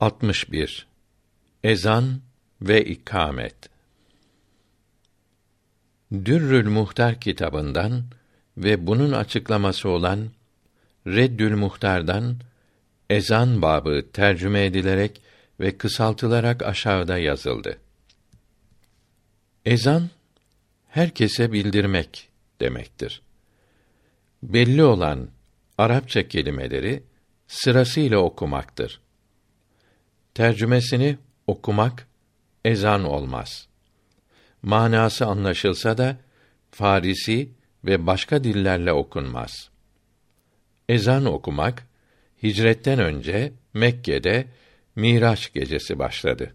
61 0.00 0.86
Ezan 1.64 2.20
ve 2.62 2.84
ikamet 2.84 3.54
Dürrül 6.12 6.68
Muhtar 6.68 7.20
kitabından 7.20 8.04
ve 8.56 8.86
bunun 8.86 9.12
açıklaması 9.12 9.88
olan 9.88 10.30
Reddül 11.06 11.56
Muhtar'dan 11.56 12.36
ezan 13.10 13.62
babı 13.62 14.04
tercüme 14.12 14.64
edilerek 14.64 15.22
ve 15.60 15.78
kısaltılarak 15.78 16.62
aşağıda 16.62 17.18
yazıldı. 17.18 17.78
Ezan 19.64 20.10
herkese 20.88 21.52
bildirmek 21.52 22.28
demektir. 22.60 23.22
Belli 24.42 24.84
olan 24.84 25.28
Arapça 25.78 26.28
kelimeleri 26.28 27.02
sırasıyla 27.46 28.18
okumaktır. 28.18 29.00
Tercümesini 30.34 31.18
okumak 31.46 32.06
ezan 32.64 33.04
olmaz. 33.04 33.68
Manası 34.62 35.26
anlaşılsa 35.26 35.98
da 35.98 36.16
Farisi 36.70 37.48
ve 37.84 38.06
başka 38.06 38.44
dillerle 38.44 38.92
okunmaz. 38.92 39.70
Ezan 40.88 41.24
okumak 41.24 41.86
hicretten 42.42 42.98
önce 42.98 43.52
Mekke'de 43.74 44.46
Miraç 44.96 45.52
gecesi 45.52 45.98
başladı. 45.98 46.54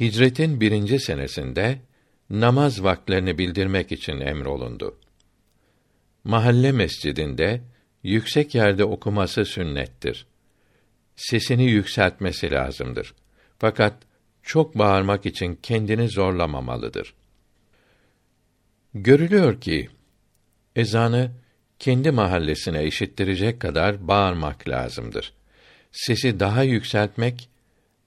Hicretin 0.00 0.60
birinci 0.60 1.00
senesinde 1.00 1.78
namaz 2.30 2.82
vaklerini 2.82 3.38
bildirmek 3.38 3.92
için 3.92 4.20
emrolundu. 4.20 4.98
Mahalle 6.24 6.72
mescidinde 6.72 7.60
yüksek 8.02 8.54
yerde 8.54 8.84
okuması 8.84 9.44
sünnettir. 9.44 10.26
Sesini 11.16 11.64
yükseltmesi 11.64 12.50
lazımdır. 12.50 13.14
Fakat 13.58 13.94
çok 14.42 14.78
bağırmak 14.78 15.26
için 15.26 15.58
kendini 15.62 16.08
zorlamamalıdır. 16.08 17.14
Görülüyor 18.94 19.60
ki 19.60 19.88
ezanı 20.76 21.30
kendi 21.78 22.10
mahallesine 22.10 22.86
işittirecek 22.86 23.60
kadar 23.60 24.08
bağırmak 24.08 24.68
lazımdır. 24.68 25.32
Sesi 25.92 26.40
daha 26.40 26.62
yükseltmek 26.62 27.48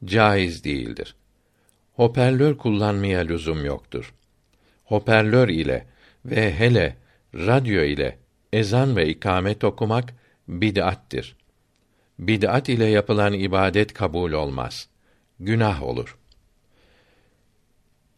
caiz 0.06 0.64
değildir. 0.64 1.16
Hoparlör 1.94 2.58
kullanmaya 2.58 3.20
lüzum 3.20 3.66
yoktur. 3.66 4.14
Hoparlör 4.84 5.50
ile 5.50 5.86
ve 6.26 6.54
hele 6.54 6.98
radyo 7.34 7.84
ile 7.84 8.18
ezan 8.54 8.96
ve 8.96 9.08
ikamet 9.08 9.64
okumak 9.64 10.14
bid'attir. 10.48 11.36
Bid'at 12.20 12.70
ile 12.70 12.86
yapılan 12.86 13.34
ibadet 13.34 13.94
kabul 13.94 14.32
olmaz. 14.32 14.88
Günah 15.40 15.84
olur. 15.84 16.18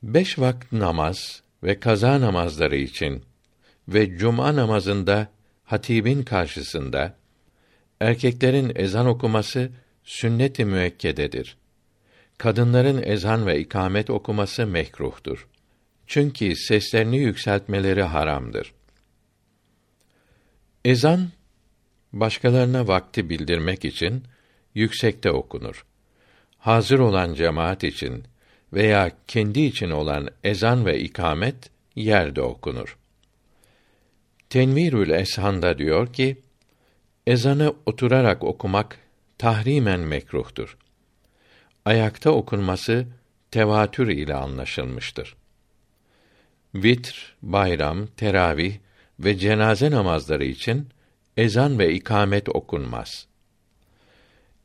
Beş 0.04 0.40
vakit 0.40 0.72
namaz 0.72 1.44
ve 1.64 1.80
kaza 1.80 2.22
namazları 2.22 2.76
için 2.76 3.24
ve 3.88 4.18
cuma 4.18 4.56
namazında 4.56 5.28
hatibin 5.64 6.24
karşısında 6.24 7.18
erkeklerin 8.00 8.72
ezan 8.76 9.06
okuması 9.06 9.72
sünnet-i 10.04 10.66
müekkededir. 10.66 11.58
Kadınların 12.38 13.04
ezan 13.04 13.48
ve 13.48 13.60
ikamet 13.60 14.10
okuması 14.10 14.68
mekruhtur. 14.68 15.48
Çünkü 16.08 16.56
seslerini 16.56 17.18
yükseltmeleri 17.18 18.04
haramdır. 18.04 18.74
Ezan 20.86 21.30
başkalarına 22.14 22.88
vakti 22.88 23.30
bildirmek 23.30 23.86
için 23.86 24.24
yüksekte 24.76 25.32
okunur. 25.32 25.86
Hazır 26.58 27.00
olan 27.00 27.34
cemaat 27.34 27.84
için 27.84 28.24
veya 28.74 29.12
kendi 29.28 29.62
için 29.62 29.90
olan 29.90 30.30
ezan 30.44 30.86
ve 30.86 31.00
ikamet 31.00 31.70
yerde 31.96 32.42
okunur. 32.42 32.98
Tenvirül 34.50 35.10
Eshan'da 35.10 35.78
diyor 35.78 36.14
ki, 36.14 36.38
ezanı 37.28 37.74
oturarak 37.86 38.44
okumak 38.44 39.00
tahrimen 39.38 40.00
mekruhtur. 40.00 40.78
Ayakta 41.86 42.32
okunması 42.32 43.08
tevatür 43.52 44.08
ile 44.08 44.36
anlaşılmıştır. 44.36 45.36
Vitr, 46.76 47.36
bayram, 47.42 48.08
teravih 48.08 48.78
ve 49.20 49.38
cenaze 49.38 49.92
namazları 49.92 50.46
için 50.46 50.90
ezan 51.38 51.80
ve 51.80 51.94
ikamet 51.94 52.50
okunmaz. 52.50 53.28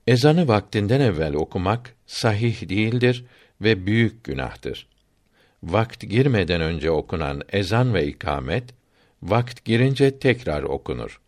Ezanı 0.06 0.49
vaktinden 0.49 1.00
evvel 1.00 1.34
okumak 1.34 1.94
sahih 2.06 2.69
değildir 2.69 3.25
ve 3.60 3.87
büyük 3.87 4.25
günahtır. 4.25 4.87
Vakt 5.62 6.00
girmeden 6.00 6.61
önce 6.61 6.91
okunan 6.91 7.43
ezan 7.53 7.94
ve 7.94 8.06
ikamet 8.06 8.65
vakt 9.22 9.65
girince 9.65 10.19
tekrar 10.19 10.62
okunur. 10.62 11.21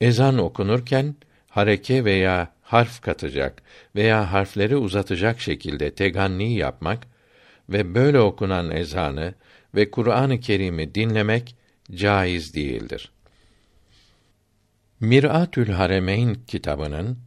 Ezan 0.00 0.38
okunurken 0.38 1.14
hareke 1.48 2.04
veya 2.04 2.52
harf 2.62 3.00
katacak 3.00 3.62
veya 3.96 4.32
harfleri 4.32 4.76
uzatacak 4.76 5.40
şekilde 5.40 5.94
teganni 5.94 6.54
yapmak 6.54 7.06
ve 7.68 7.94
böyle 7.94 8.20
okunan 8.20 8.70
ezanı 8.70 9.34
ve 9.74 9.90
Kur'an-ı 9.90 10.40
Kerim'i 10.40 10.94
dinlemek 10.94 11.56
caiz 11.94 12.54
değildir. 12.54 13.11
Miratül 15.02 15.68
Haremeyn 15.68 16.34
kitabının 16.46 17.18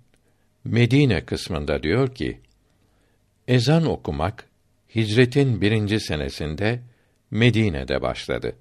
Medine 0.64 1.26
kısmında 1.26 1.84
diyor 1.84 2.16
ki, 2.16 2.40
ezan 3.48 3.86
okumak 3.86 4.46
hicretin 4.96 5.62
birinci 5.62 6.00
senesinde 6.00 6.80
Medine'de 7.32 8.02
başladı. 8.02 8.56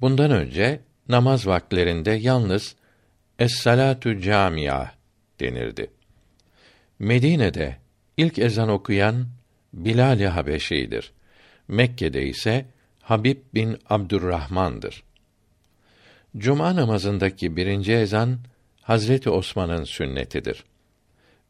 Bundan 0.00 0.30
önce 0.30 0.80
namaz 1.08 1.46
vaklerinde 1.46 2.10
yalnız 2.10 2.76
es-salatu 3.38 4.20
camia 4.20 4.90
denirdi. 5.40 5.90
Medine'de 6.98 7.76
ilk 8.16 8.38
ezan 8.38 8.68
okuyan 8.68 9.28
Bilal-i 9.72 10.26
Habeşi'dir. 10.26 11.12
Mekke'de 11.68 12.26
ise 12.26 12.66
Habib 13.02 13.38
bin 13.54 13.78
Abdurrahman'dır. 13.90 15.07
Cuma 16.36 16.76
namazındaki 16.76 17.56
birinci 17.56 17.92
ezan 17.92 18.38
Hazreti 18.82 19.30
Osman'ın 19.30 19.84
sünnetidir. 19.84 20.64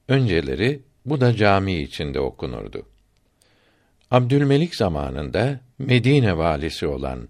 Önceleri 0.08 0.80
bu 1.06 1.20
da 1.20 1.36
cami 1.36 1.82
içinde 1.82 2.20
okunurdu. 2.20 2.86
Abdülmelik 4.10 4.76
zamanında 4.76 5.60
Medine 5.78 6.38
valisi 6.38 6.86
olan 6.86 7.28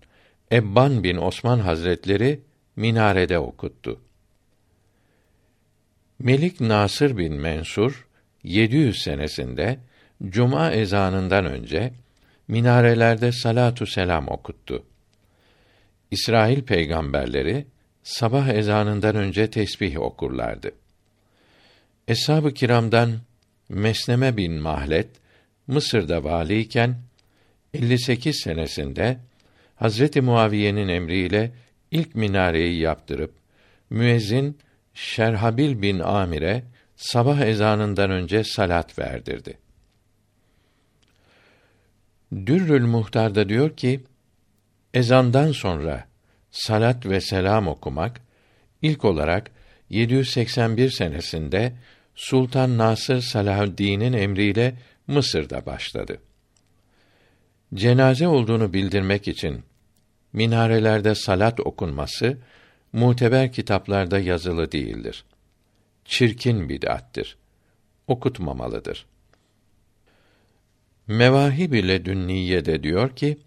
Ebban 0.53 1.04
bin 1.04 1.16
Osman 1.16 1.59
Hazretleri 1.59 2.41
minarede 2.76 3.38
okuttu. 3.38 4.00
Melik 6.19 6.60
Nasır 6.60 7.16
bin 7.16 7.34
Mensur 7.34 8.06
700 8.42 9.03
senesinde 9.03 9.78
cuma 10.28 10.70
ezanından 10.70 11.47
önce 11.47 11.92
minarelerde 12.48 13.32
salatu 13.32 13.86
selam 13.86 14.28
okuttu. 14.28 14.84
İsrail 16.11 16.63
peygamberleri 16.63 17.67
sabah 18.03 18.49
ezanından 18.49 19.17
önce 19.17 19.51
tesbih 19.51 20.01
okurlardı. 20.01 20.73
Eshab-ı 22.09 22.55
kiramdan 22.55 23.19
Mesneme 23.69 24.37
bin 24.37 24.53
Mahlet 24.53 25.09
Mısır'da 25.67 26.25
valiyken 26.25 26.97
58 27.75 28.41
senesinde 28.45 29.19
Hazreti 29.77 30.21
Muaviye'nin 30.21 30.89
emriyle 30.89 31.53
ilk 31.91 32.15
minareyi 32.15 32.81
yaptırıp 32.81 33.35
müezzin 33.91 34.59
Şerhabil 34.95 35.83
bin 35.83 35.99
Amir'e 35.99 36.63
sabah 36.97 37.41
ezanından 37.41 38.11
önce 38.11 38.45
salat 38.45 38.99
verdirdi. 38.99 39.59
Dürrül 42.33 42.87
Muhtar'da 42.87 43.49
diyor 43.49 43.77
ki, 43.77 44.01
ezandan 44.95 45.53
sonra 45.53 46.09
salat 46.51 47.07
ve 47.07 47.21
selam 47.21 47.69
okumak 47.69 48.21
ilk 48.83 49.05
olarak 49.05 49.51
781 49.91 50.91
senesinde 50.91 51.73
Sultan 52.15 52.79
Nasır 52.79 53.21
Salahaddin'in 53.21 54.13
emriyle 54.13 54.75
Mısır'da 55.07 55.67
başladı. 55.67 56.21
Cenaze 57.75 58.29
olduğunu 58.29 58.73
bildirmek 58.73 59.29
için 59.29 59.63
minarelerde 60.33 61.15
salat 61.15 61.61
okunması 61.61 62.39
muteber 62.93 63.53
kitaplarda 63.53 64.19
yazılı 64.19 64.73
değildir. 64.73 65.25
Çirkin 66.05 66.69
bid'attir. 66.69 67.37
Okutmamalıdır. 68.07 69.07
Mevahib 71.07 71.73
ile 71.73 72.05
Dünniye 72.05 72.83
diyor 72.83 73.17
ki, 73.17 73.39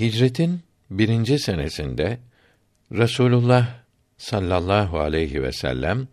Hicretin 0.00 0.60
birinci 0.90 1.38
senesinde 1.38 2.18
Resulullah 2.92 3.68
sallallahu 4.18 5.00
aleyhi 5.00 5.42
ve 5.42 5.52
sellem 5.52 6.08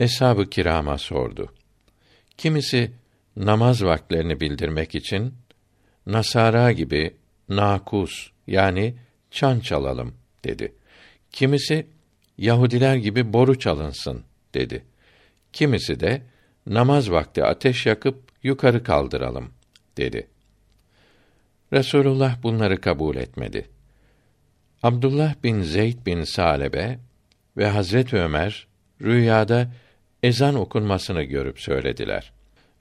eshab-ı 0.00 0.50
kirama 0.50 0.98
sordu. 0.98 1.52
Kimisi 2.36 2.92
namaz 3.36 3.84
vaktlerini 3.84 4.40
bildirmek 4.40 4.94
için 4.94 5.34
Nasara 6.06 6.72
gibi 6.72 7.16
nakus 7.48 8.30
yani 8.46 8.94
çan 9.30 9.60
çalalım 9.60 10.14
dedi. 10.44 10.74
Kimisi 11.32 11.86
Yahudiler 12.38 12.96
gibi 12.96 13.32
boru 13.32 13.58
çalınsın 13.58 14.24
dedi. 14.54 14.84
Kimisi 15.52 16.00
de 16.00 16.22
namaz 16.66 17.10
vakti 17.10 17.44
ateş 17.44 17.86
yakıp 17.86 18.22
yukarı 18.42 18.82
kaldıralım 18.82 19.50
dedi. 19.96 20.26
Resulullah 21.72 22.42
bunları 22.42 22.80
kabul 22.80 23.16
etmedi. 23.16 23.68
Abdullah 24.82 25.34
bin 25.44 25.62
Zeyd 25.62 26.06
bin 26.06 26.22
Salebe 26.22 26.98
ve 27.56 27.66
Hazret 27.66 28.14
Ömer 28.14 28.66
rüyada 29.02 29.72
ezan 30.22 30.54
okunmasını 30.54 31.22
görüp 31.22 31.60
söylediler. 31.60 32.32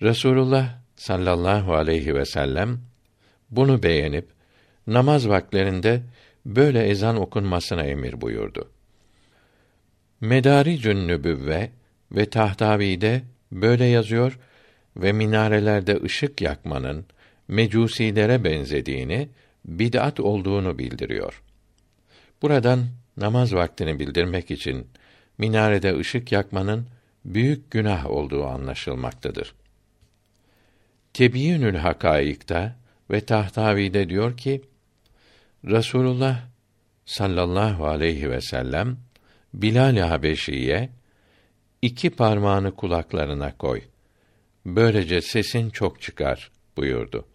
Resulullah 0.01 0.69
sallallahu 0.95 1.73
aleyhi 1.73 2.15
ve 2.15 2.25
sellem 2.25 2.79
bunu 3.51 3.83
beğenip 3.83 4.27
namaz 4.87 5.29
vaklerinde 5.29 6.01
böyle 6.45 6.83
ezan 6.83 7.17
okunmasına 7.21 7.83
emir 7.83 8.21
buyurdu. 8.21 8.69
Medari 10.21 11.07
Nübüvve 11.07 11.69
ve 12.11 12.29
Tahtavi'de 12.29 13.21
böyle 13.51 13.85
yazıyor 13.85 14.39
ve 14.97 15.11
minarelerde 15.11 15.99
ışık 16.03 16.41
yakmanın 16.41 17.05
mecusilere 17.49 18.43
benzediğini, 18.43 19.29
bid'at 19.65 20.19
olduğunu 20.19 20.79
bildiriyor. 20.79 21.43
Buradan 22.41 22.85
namaz 23.17 23.53
vaktini 23.53 23.99
bildirmek 23.99 24.51
için 24.51 24.87
minarede 25.37 25.97
ışık 25.97 26.31
yakmanın 26.31 26.87
büyük 27.25 27.71
günah 27.71 28.09
olduğu 28.09 28.45
anlaşılmaktadır. 28.45 29.53
Tebyinül 31.13 31.75
Hakaik'ta 31.75 32.75
ve 33.11 33.21
Tahtavi'de 33.21 34.09
diyor 34.09 34.37
ki 34.37 34.61
Rasulullah 35.65 36.39
sallallahu 37.05 37.87
aleyhi 37.87 38.29
ve 38.29 38.41
sellem 38.41 38.97
Bilal 39.53 39.97
Habeşi'ye 39.97 40.89
iki 41.81 42.09
parmağını 42.09 42.75
kulaklarına 42.75 43.57
koy. 43.57 43.81
Böylece 44.65 45.21
sesin 45.21 45.69
çok 45.69 46.01
çıkar 46.01 46.51
buyurdu. 46.77 47.25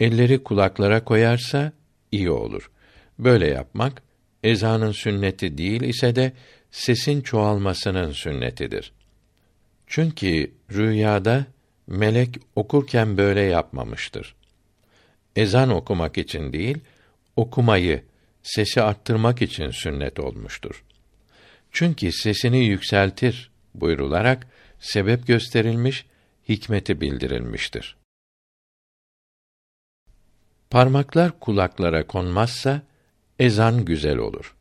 Elleri 0.00 0.42
kulaklara 0.42 1.04
koyarsa 1.04 1.72
iyi 2.12 2.30
olur. 2.30 2.70
Böyle 3.18 3.46
yapmak 3.46 4.02
ezanın 4.42 4.92
sünneti 4.92 5.58
değil 5.58 5.80
ise 5.82 6.16
de 6.16 6.32
sesin 6.70 7.20
çoğalmasının 7.20 8.12
sünnetidir. 8.12 8.92
Çünkü 9.86 10.52
rüyada 10.72 11.46
melek 11.86 12.36
okurken 12.56 13.16
böyle 13.16 13.40
yapmamıştır. 13.40 14.34
Ezan 15.36 15.70
okumak 15.70 16.18
için 16.18 16.52
değil, 16.52 16.78
okumayı, 17.36 18.02
sesi 18.42 18.82
arttırmak 18.82 19.42
için 19.42 19.70
sünnet 19.70 20.20
olmuştur. 20.20 20.84
Çünkü 21.72 22.12
sesini 22.12 22.64
yükseltir 22.64 23.50
buyrularak 23.74 24.46
sebep 24.78 25.26
gösterilmiş, 25.26 26.06
hikmeti 26.48 27.00
bildirilmiştir. 27.00 27.99
Parmaklar 30.70 31.40
kulaklara 31.40 32.06
konmazsa 32.06 32.82
ezan 33.38 33.84
güzel 33.84 34.16
olur. 34.16 34.54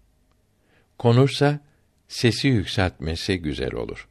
Konursa 0.98 1.60
sesi 2.08 2.48
yükseltmesi 2.48 3.40
güzel 3.40 3.74
olur. 3.74 4.08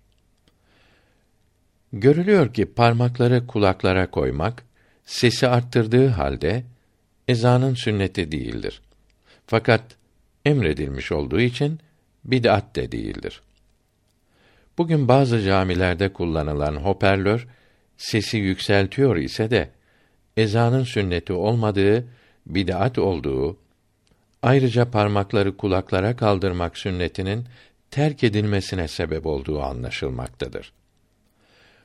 Görülüyor 1.93 2.55
ki 2.55 2.67
parmakları 2.67 3.47
kulaklara 3.47 4.11
koymak 4.11 4.65
sesi 5.05 5.49
arttırdığı 5.49 6.09
halde 6.09 6.65
ezanın 7.29 7.75
sünneti 7.75 8.33
değildir. 8.33 8.81
Fakat 9.47 9.83
emredilmiş 10.45 11.13
olduğu 11.13 11.41
için 11.41 11.81
bid'at 12.25 12.77
de 12.77 12.93
değildir. 12.93 13.43
Bugün 14.79 15.09
bazı 15.09 15.43
camilerde 15.43 16.13
kullanılan 16.13 16.77
hoparlör 16.77 17.49
sesi 17.97 18.39
yükseltiyor 18.39 19.17
ise 19.17 19.51
de 19.51 19.71
ezanın 20.39 20.85
sünneti 20.85 21.33
olmadığı, 21.33 22.09
bid'at 22.47 22.99
olduğu, 22.99 23.57
ayrıca 24.43 24.91
parmakları 24.91 25.57
kulaklara 25.57 26.17
kaldırmak 26.17 26.79
sünnetinin 26.79 27.45
terk 27.91 28.25
edilmesine 28.25 28.89
sebep 28.89 29.27
olduğu 29.27 29.63
anlaşılmaktadır. 29.63 30.73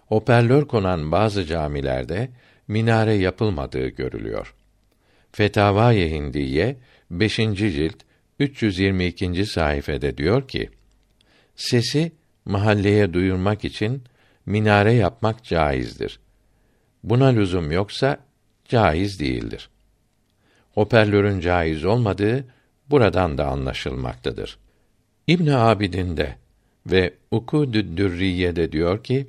Hoparlör 0.06 0.68
konan 0.68 1.12
bazı 1.12 1.46
camilerde 1.46 2.30
minare 2.68 3.14
yapılmadığı 3.14 3.88
görülüyor. 3.88 4.56
Fetavâ-i 5.32 6.12
Hindiye 6.12 6.78
5. 7.12 7.36
cilt 7.36 7.96
322. 8.40 9.46
sayfede 9.46 10.18
diyor 10.18 10.48
ki: 10.48 10.70
Sesi 11.56 12.12
mahalleye 12.46 13.14
duyurmak 13.14 13.66
için 13.66 14.04
minare 14.46 14.94
yapmak 14.94 15.44
caizdir. 15.44 16.20
Buna 17.04 17.28
lüzum 17.28 17.72
yoksa 17.72 18.20
caiz 18.68 19.20
değildir. 19.20 19.70
Hoparlörün 20.74 21.40
caiz 21.40 21.86
olmadığı 21.86 22.46
buradan 22.90 23.38
da 23.38 23.48
anlaşılmaktadır. 23.48 24.58
İbn 25.28 25.48
Abidin 25.48 26.18
de 26.18 26.36
ve 26.86 27.14
Ukudü 27.32 27.98
Dürriye'de 27.98 28.72
diyor 28.72 29.04
ki: 29.04 29.28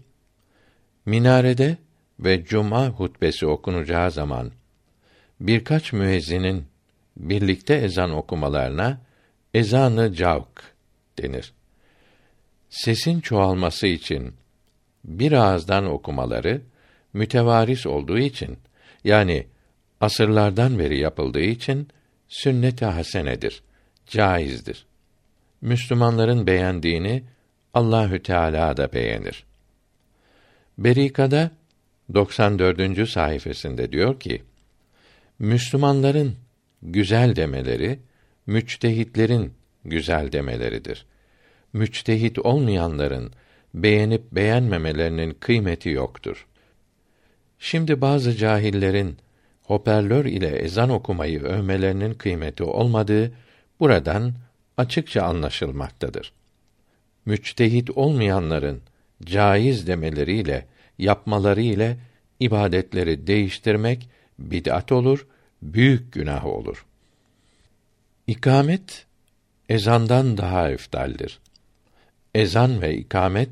Minarede 1.06 1.76
ve 2.20 2.44
cuma 2.44 2.88
hutbesi 2.88 3.46
okunacağı 3.46 4.10
zaman 4.10 4.52
birkaç 5.40 5.92
müezzinin 5.92 6.66
birlikte 7.16 7.74
ezan 7.74 8.10
okumalarına 8.10 9.00
ezanı 9.54 10.14
cavk 10.14 10.74
denir. 11.18 11.52
Sesin 12.70 13.20
çoğalması 13.20 13.86
için 13.86 14.34
bir 15.04 15.32
ağızdan 15.32 15.86
okumaları 15.86 16.62
mütevaris 17.12 17.86
olduğu 17.86 18.18
için 18.18 18.58
yani 19.04 19.46
asırlardan 20.00 20.78
beri 20.78 20.98
yapıldığı 20.98 21.40
için 21.40 21.88
sünnet-i 22.28 22.84
hasenedir, 22.84 23.62
caizdir. 24.06 24.86
Müslümanların 25.60 26.46
beğendiğini 26.46 27.24
Allahü 27.74 28.22
Teala 28.22 28.76
da 28.76 28.92
beğenir. 28.92 29.44
Berikada 30.78 31.50
94. 32.14 33.08
sayfasında 33.08 33.92
diyor 33.92 34.20
ki: 34.20 34.42
Müslümanların 35.38 36.36
güzel 36.82 37.36
demeleri 37.36 37.98
müçtehitlerin 38.46 39.52
güzel 39.84 40.32
demeleridir. 40.32 41.06
Müçtehit 41.72 42.38
olmayanların 42.38 43.32
beğenip 43.74 44.32
beğenmemelerinin 44.32 45.34
kıymeti 45.40 45.88
yoktur. 45.88 46.46
Şimdi 47.66 48.00
bazı 48.00 48.36
cahillerin 48.36 49.16
hoparlör 49.62 50.24
ile 50.24 50.48
ezan 50.48 50.90
okumayı 50.90 51.42
övmelerinin 51.42 52.14
kıymeti 52.14 52.62
olmadığı 52.62 53.32
buradan 53.80 54.32
açıkça 54.76 55.22
anlaşılmaktadır. 55.22 56.32
Müçtehit 57.26 57.90
olmayanların 57.90 58.82
caiz 59.24 59.86
demeleriyle 59.86 60.66
yapmaları 60.98 61.60
ile 61.60 61.96
ibadetleri 62.40 63.26
değiştirmek 63.26 64.08
bid'at 64.38 64.92
olur, 64.92 65.26
büyük 65.62 66.12
günah 66.12 66.44
olur. 66.44 66.86
İkamet 68.26 69.06
ezandan 69.68 70.36
daha 70.36 70.70
eftaldir. 70.70 71.40
Ezan 72.34 72.82
ve 72.82 72.96
ikamet 72.96 73.50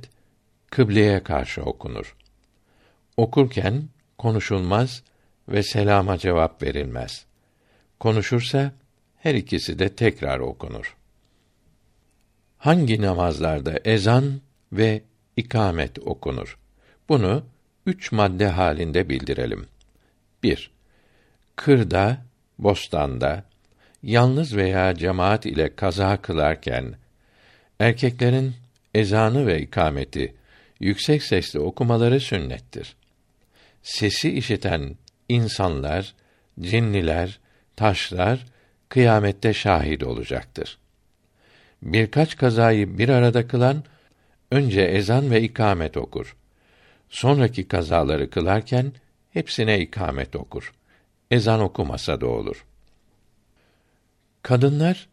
kıbleye 0.71 1.23
karşı 1.23 1.63
okunur. 1.63 2.17
Okurken 3.17 3.83
konuşulmaz 4.23 5.03
ve 5.49 5.63
selama 5.63 6.19
cevap 6.19 6.63
verilmez. 6.63 7.27
Konuşursa 8.01 8.73
her 9.19 9.35
ikisi 9.35 9.79
de 9.79 9.89
tekrar 9.89 10.39
okunur. 10.39 10.97
Hangi 12.59 13.03
namazlarda 13.03 13.79
ezan 13.85 14.41
ve 14.73 15.03
ikamet 15.37 15.99
okunur? 15.99 16.59
Bunu 17.09 17.45
üç 17.87 18.13
madde 18.13 18.47
halinde 18.47 19.09
bildirelim. 19.09 19.67
1. 20.43 20.71
Kırda, 21.57 22.19
bostanda, 22.59 23.45
yalnız 24.03 24.57
veya 24.57 24.95
cemaat 24.95 25.47
ile 25.47 25.77
kaza 25.77 26.17
kılarken 26.17 26.95
erkeklerin 27.79 28.55
ezanı 28.95 29.47
ve 29.47 29.63
ikameti 29.63 30.35
yüksek 30.81 31.23
sesle 31.23 31.59
okumaları 31.59 32.21
sünnettir. 32.21 32.97
Sesi 33.83 34.31
işiten 34.31 34.97
insanlar, 35.29 36.15
cinniler, 36.61 37.41
taşlar 37.77 38.47
kıyamette 38.89 39.55
şahit 39.55 40.03
olacaktır. 40.03 40.79
Birkaç 41.83 42.37
kazayı 42.37 42.99
bir 42.99 43.09
arada 43.09 43.49
kılan 43.49 43.85
önce 44.51 44.83
ezan 44.83 45.31
ve 45.31 45.43
ikamet 45.43 45.97
okur. 45.97 46.37
sonraki 47.09 47.69
kazaları 47.69 48.31
kılarken 48.31 48.93
hepsine 49.31 49.81
ikamet 49.81 50.37
okur. 50.37 50.73
Ezan 51.31 51.61
okumasa 51.61 52.21
da 52.21 52.27
olur. 52.27 52.65
Kadınlar 54.43 55.09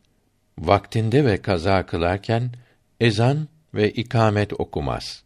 vaktinde 0.59 1.25
ve 1.25 1.41
kaza 1.41 1.85
kılarken 1.85 2.51
ezan 2.99 3.47
ve 3.73 3.91
ikamet 3.91 4.59
okumaz. 4.59 5.23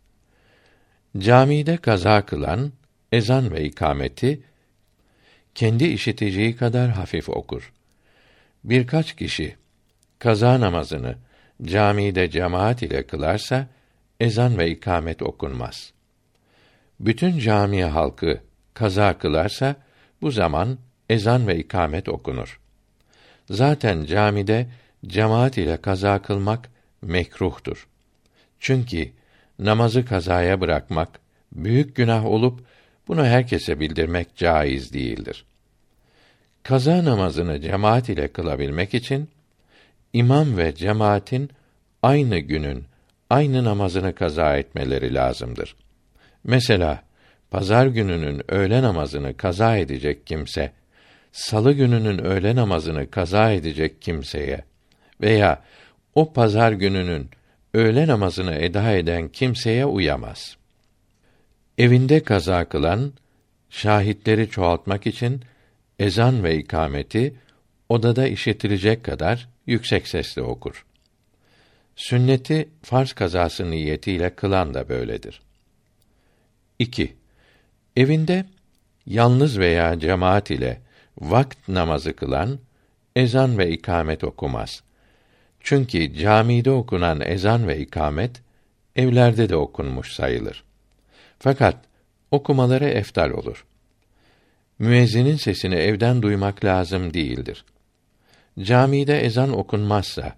Camide 1.18 1.78
kaza 1.78 2.26
kılan 2.26 2.72
ezan 3.14 3.52
ve 3.52 3.64
ikameti 3.64 4.42
kendi 5.56 5.86
işiteceği 5.86 6.56
kadar 6.56 6.90
hafif 6.92 7.30
okur. 7.30 7.74
Birkaç 8.64 9.16
kişi 9.16 9.56
kaza 10.20 10.60
namazını 10.60 11.16
camide 11.62 12.30
cemaat 12.30 12.82
ile 12.84 13.08
kılarsa 13.08 13.68
ezan 14.20 14.58
ve 14.58 14.72
ikamet 14.72 15.22
okunmaz. 15.22 15.94
Bütün 17.00 17.40
cami 17.40 17.84
halkı 17.84 18.42
kaza 18.74 19.18
kılarsa 19.18 19.76
bu 20.22 20.32
zaman 20.32 20.78
ezan 21.10 21.48
ve 21.48 21.58
ikamet 21.58 22.10
okunur. 22.10 22.60
Zaten 23.50 24.06
camide 24.06 24.68
cemaat 25.06 25.58
ile 25.58 25.78
kaza 25.78 26.22
kılmak 26.22 26.70
mekruhtur. 27.02 27.88
Çünkü 28.60 29.12
namazı 29.60 30.06
kazaya 30.06 30.62
bırakmak 30.62 31.20
büyük 31.52 31.96
günah 31.96 32.26
olup 32.26 32.73
bunu 33.08 33.26
herkese 33.26 33.80
bildirmek 33.80 34.36
caiz 34.36 34.94
değildir. 34.94 35.46
Kaza 36.64 37.06
namazını 37.06 37.62
cemaat 37.62 38.10
ile 38.10 38.28
kılabilmek 38.28 38.94
için 38.94 39.30
imam 40.14 40.58
ve 40.58 40.76
cemaatin 40.76 41.50
aynı 42.02 42.40
günün 42.40 42.84
aynı 43.30 43.64
namazını 43.64 44.16
kaza 44.16 44.58
etmeleri 44.58 45.14
lazımdır. 45.14 45.76
Mesela 46.44 47.04
pazar 47.52 47.88
gününün 47.88 48.52
öğle 48.52 48.82
namazını 48.82 49.38
kaza 49.38 49.78
edecek 49.78 50.28
kimse 50.28 50.72
salı 51.32 51.74
gününün 51.74 52.26
öğle 52.26 52.56
namazını 52.56 53.10
kaza 53.12 53.52
edecek 53.52 54.02
kimseye 54.02 54.64
veya 55.22 55.64
o 56.16 56.34
pazar 56.34 56.72
gününün 56.72 57.30
öğle 57.74 58.08
namazını 58.08 58.56
eda 58.56 58.92
eden 58.92 59.28
kimseye 59.28 59.86
uyamaz. 59.86 60.58
Evinde 61.78 62.24
kaza 62.24 62.66
kılan 62.66 63.14
şahitleri 63.70 64.50
çoğaltmak 64.50 65.08
için 65.08 65.42
ezan 66.00 66.44
ve 66.44 66.58
ikameti 66.58 67.36
odada 67.90 68.28
işitilecek 68.28 69.04
kadar 69.04 69.50
yüksek 69.68 70.08
sesle 70.08 70.42
okur. 70.42 70.86
Sünneti 71.96 72.70
farz 72.82 73.14
kazası 73.14 73.72
niyetiyle 73.72 74.36
kılan 74.36 74.74
da 74.74 74.90
böyledir. 74.90 75.42
2. 76.80 77.16
Evinde 77.96 78.46
yalnız 79.06 79.60
veya 79.60 80.00
cemaat 80.00 80.52
ile 80.52 80.82
vakt 81.18 81.68
namazı 81.68 82.16
kılan 82.16 82.60
ezan 83.16 83.58
ve 83.58 83.72
ikamet 83.72 84.24
okumaz. 84.24 84.84
Çünkü 85.60 86.14
camide 86.14 86.72
okunan 86.72 87.22
ezan 87.22 87.68
ve 87.68 87.80
ikamet 87.80 88.42
evlerde 88.96 89.50
de 89.50 89.56
okunmuş 89.56 90.14
sayılır. 90.14 90.64
Fakat 91.44 91.76
okumaları 92.32 92.86
eftal 92.86 93.30
olur. 93.30 93.66
Müezzinin 94.80 95.36
sesini 95.36 95.76
evden 95.76 96.22
duymak 96.22 96.66
lazım 96.66 97.14
değildir. 97.14 97.66
Camide 98.60 99.20
ezan 99.20 99.58
okunmazsa 99.58 100.36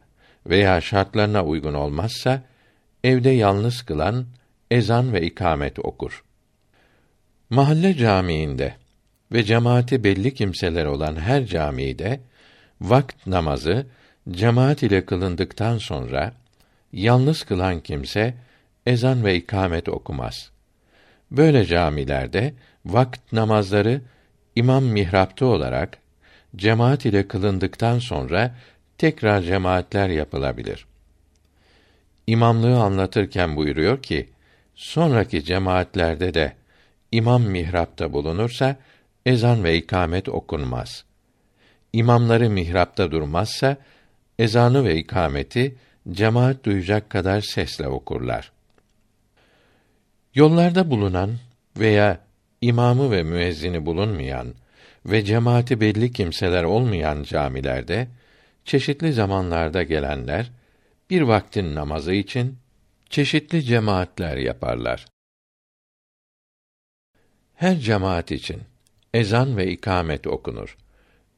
veya 0.47 0.81
şartlarına 0.81 1.45
uygun 1.45 1.73
olmazsa 1.73 2.41
evde 3.03 3.29
yalnız 3.29 3.81
kılan 3.81 4.25
ezan 4.71 5.13
ve 5.13 5.21
ikamet 5.21 5.79
okur. 5.79 6.23
Mahalle 7.49 7.93
camiinde 7.93 8.75
ve 9.31 9.43
cemaati 9.43 10.03
belli 10.03 10.33
kimseler 10.33 10.85
olan 10.85 11.15
her 11.15 11.45
camide 11.45 12.19
vakt 12.81 13.27
namazı 13.27 13.87
cemaat 14.31 14.83
ile 14.83 15.05
kılındıktan 15.05 15.77
sonra 15.77 16.33
yalnız 16.93 17.43
kılan 17.43 17.79
kimse 17.79 18.33
ezan 18.85 19.25
ve 19.25 19.35
ikamet 19.35 19.89
okumaz. 19.89 20.54
Böyle 21.37 21.65
camilerde 21.65 22.53
vakt 22.85 23.31
namazları 23.31 24.01
imam 24.55 24.83
mihrapta 24.83 25.45
olarak 25.45 25.97
cemaat 26.55 27.05
ile 27.05 27.27
kılındıktan 27.27 27.99
sonra 27.99 28.55
tekrar 28.97 29.41
cemaatler 29.41 30.09
yapılabilir. 30.09 30.85
İmamlığı 32.27 32.79
anlatırken 32.79 33.55
buyuruyor 33.55 34.01
ki, 34.01 34.29
sonraki 34.75 35.43
cemaatlerde 35.43 36.33
de 36.33 36.53
imam 37.11 37.43
mihrapta 37.43 38.13
bulunursa 38.13 38.75
ezan 39.25 39.63
ve 39.63 39.77
ikamet 39.77 40.29
okunmaz. 40.29 41.05
İmamları 41.93 42.49
mihrapta 42.49 43.11
durmazsa 43.11 43.77
ezanı 44.39 44.83
ve 44.83 44.95
ikameti 44.95 45.75
cemaat 46.11 46.63
duyacak 46.63 47.09
kadar 47.09 47.41
sesle 47.41 47.87
okurlar. 47.87 48.54
Yollarda 50.35 50.89
bulunan 50.91 51.37
veya 51.77 52.19
imamı 52.61 53.11
ve 53.11 53.23
müezzini 53.23 53.85
bulunmayan 53.85 54.53
ve 55.05 55.25
cemaati 55.25 55.81
belli 55.81 56.11
kimseler 56.11 56.63
olmayan 56.63 57.23
camilerde 57.23 58.07
çeşitli 58.65 59.13
zamanlarda 59.13 59.83
gelenler 59.83 60.51
bir 61.09 61.21
vaktin 61.21 61.75
namazı 61.75 62.13
için 62.13 62.57
çeşitli 63.09 63.63
cemaatler 63.63 64.37
yaparlar. 64.37 65.05
Her 67.53 67.79
cemaat 67.79 68.31
için 68.31 68.61
ezan 69.13 69.57
ve 69.57 69.71
ikamet 69.71 70.27
okunur. 70.27 70.77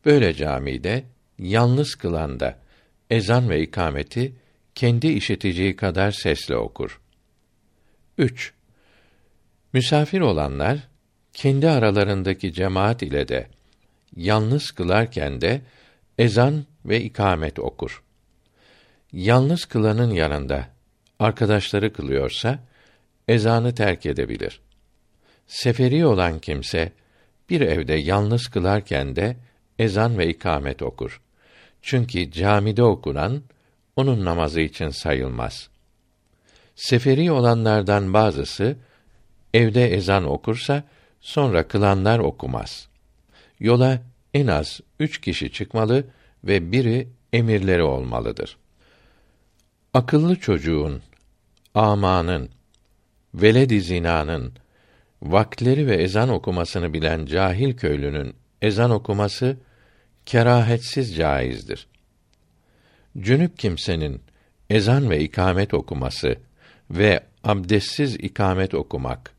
Böyle 0.05 0.33
camide 0.33 1.03
yalnız 1.39 1.95
kılan 1.95 2.39
da 2.39 2.59
ezan 3.09 3.49
ve 3.49 3.61
ikameti 3.61 4.33
kendi 4.75 5.07
işiteceği 5.07 5.75
kadar 5.75 6.11
sesle 6.11 6.55
okur. 6.55 7.01
3. 8.17 8.56
Misafir 9.73 10.21
olanlar 10.21 10.87
kendi 11.33 11.69
aralarındaki 11.69 12.53
cemaat 12.53 13.01
ile 13.01 13.27
de 13.27 13.47
yalnız 14.15 14.71
kılarken 14.71 15.41
de 15.41 15.61
ezan 16.17 16.65
ve 16.85 17.01
ikamet 17.01 17.59
okur. 17.59 18.03
Yalnız 19.13 19.65
kılanın 19.65 20.11
yanında 20.11 20.67
arkadaşları 21.19 21.93
kılıyorsa 21.93 22.59
ezanı 23.27 23.75
terk 23.75 24.05
edebilir. 24.05 24.61
Seferi 25.47 26.05
olan 26.05 26.39
kimse 26.39 26.91
bir 27.49 27.61
evde 27.61 27.93
yalnız 27.93 28.47
kılarken 28.47 29.15
de 29.15 29.37
ezan 29.79 30.17
ve 30.17 30.27
ikamet 30.29 30.81
okur. 30.81 31.21
Çünkü 31.81 32.31
camide 32.31 32.83
okunan 32.83 33.43
onun 33.95 34.25
namazı 34.25 34.61
için 34.61 34.89
sayılmaz. 34.89 35.69
Seferi 36.75 37.31
olanlardan 37.31 38.13
bazısı 38.13 38.77
evde 39.57 39.93
ezan 39.93 40.23
okursa 40.23 40.83
sonra 41.21 41.67
kılanlar 41.67 42.19
okumaz. 42.19 42.87
Yola 43.59 44.01
en 44.33 44.47
az 44.47 44.81
üç 44.99 45.21
kişi 45.21 45.51
çıkmalı 45.51 46.03
ve 46.43 46.71
biri 46.71 47.07
emirleri 47.33 47.83
olmalıdır. 47.83 48.57
Akıllı 49.93 50.35
çocuğun, 50.35 51.01
amanın, 51.73 52.49
veled 53.33 53.81
zinanın, 53.81 54.53
vakleri 55.21 55.87
ve 55.87 55.95
ezan 55.95 56.29
okumasını 56.29 56.93
bilen 56.93 57.25
cahil 57.25 57.77
köylünün 57.77 58.35
ezan 58.61 58.91
okuması 58.91 59.57
kerahetsiz 60.25 61.15
caizdir. 61.15 61.87
Cünüp 63.19 63.59
kimsenin 63.59 64.21
ezan 64.69 65.09
ve 65.09 65.19
ikamet 65.19 65.73
okuması 65.73 66.35
ve 66.91 67.23
abdestsiz 67.43 68.15
ikamet 68.15 68.73
okumak 68.73 69.36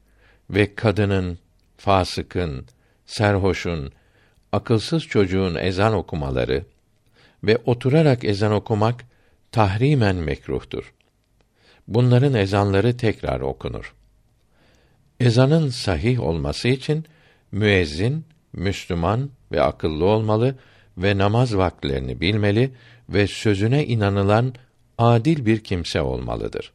ve 0.51 0.75
kadının, 0.75 1.39
fasıkın, 1.77 2.67
serhoşun, 3.07 3.93
akılsız 4.53 5.03
çocuğun 5.03 5.55
ezan 5.55 5.95
okumaları 5.95 6.65
ve 7.45 7.57
oturarak 7.57 8.25
ezan 8.25 8.53
okumak 8.53 9.05
tahrimen 9.53 10.17
mekruhtur. 10.17 10.95
Bunların 11.89 12.35
ezanları 12.35 12.97
tekrar 12.97 13.41
okunur. 13.41 13.95
Ezanın 15.21 15.69
sahih 15.69 16.21
olması 16.21 16.69
için 16.69 17.05
müezzin 17.53 18.25
Müslüman 18.53 19.31
ve 19.53 19.63
akıllı 19.63 20.05
olmalı 20.05 20.55
ve 20.99 21.19
namaz 21.19 21.57
vakitlerini 21.57 22.21
bilmeli 22.21 22.71
ve 23.09 23.27
sözüne 23.27 23.87
inanılan 23.87 24.55
adil 24.99 25.47
bir 25.47 25.65
kimse 25.65 26.01
olmalıdır. 26.01 26.73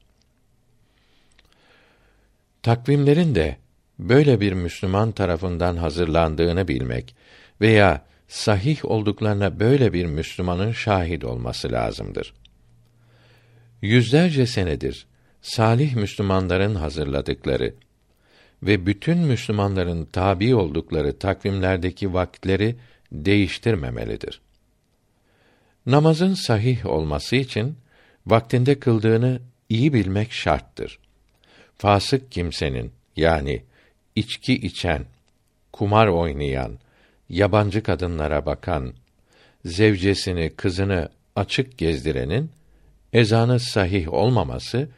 Takvimlerin 2.63 3.35
de 3.35 3.57
böyle 3.99 4.39
bir 4.39 4.53
Müslüman 4.53 5.11
tarafından 5.11 5.77
hazırlandığını 5.77 6.67
bilmek 6.67 7.15
veya 7.61 8.05
sahih 8.27 8.85
olduklarına 8.85 9.59
böyle 9.59 9.93
bir 9.93 10.05
Müslümanın 10.05 10.71
şahit 10.71 11.23
olması 11.23 11.71
lazımdır. 11.71 12.33
Yüzlerce 13.81 14.47
senedir 14.47 15.07
salih 15.41 15.95
Müslümanların 15.95 16.75
hazırladıkları 16.75 17.73
ve 18.63 18.85
bütün 18.85 19.17
Müslümanların 19.17 20.05
tabi 20.05 20.55
oldukları 20.55 21.19
takvimlerdeki 21.19 22.13
vakitleri 22.13 22.75
değiştirmemelidir. 23.11 24.41
Namazın 25.85 26.33
sahih 26.33 26.85
olması 26.85 27.35
için 27.35 27.77
vaktinde 28.27 28.79
kıldığını 28.79 29.41
iyi 29.69 29.93
bilmek 29.93 30.31
şarttır. 30.31 30.99
Fasık 31.77 32.31
kimsenin 32.31 32.91
yani 33.15 33.63
içki 34.15 34.53
içen, 34.53 35.05
kumar 35.73 36.07
oynayan, 36.07 36.79
yabancı 37.29 37.83
kadınlara 37.83 38.45
bakan, 38.45 38.93
zevcesini, 39.65 40.49
kızını 40.49 41.09
açık 41.35 41.77
gezdirenin 41.77 42.51
ezanı 43.13 43.59
sahih 43.59 44.13
olmaması 44.13 44.89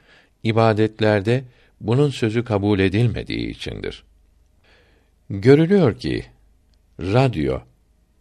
ibadetlerde 0.43 1.43
bunun 1.81 2.10
sözü 2.10 2.43
kabul 2.43 2.79
edilmediği 2.79 3.50
içindir. 3.50 4.03
Görülüyor 5.29 6.00
ki 6.00 6.25
radyo, 7.00 7.60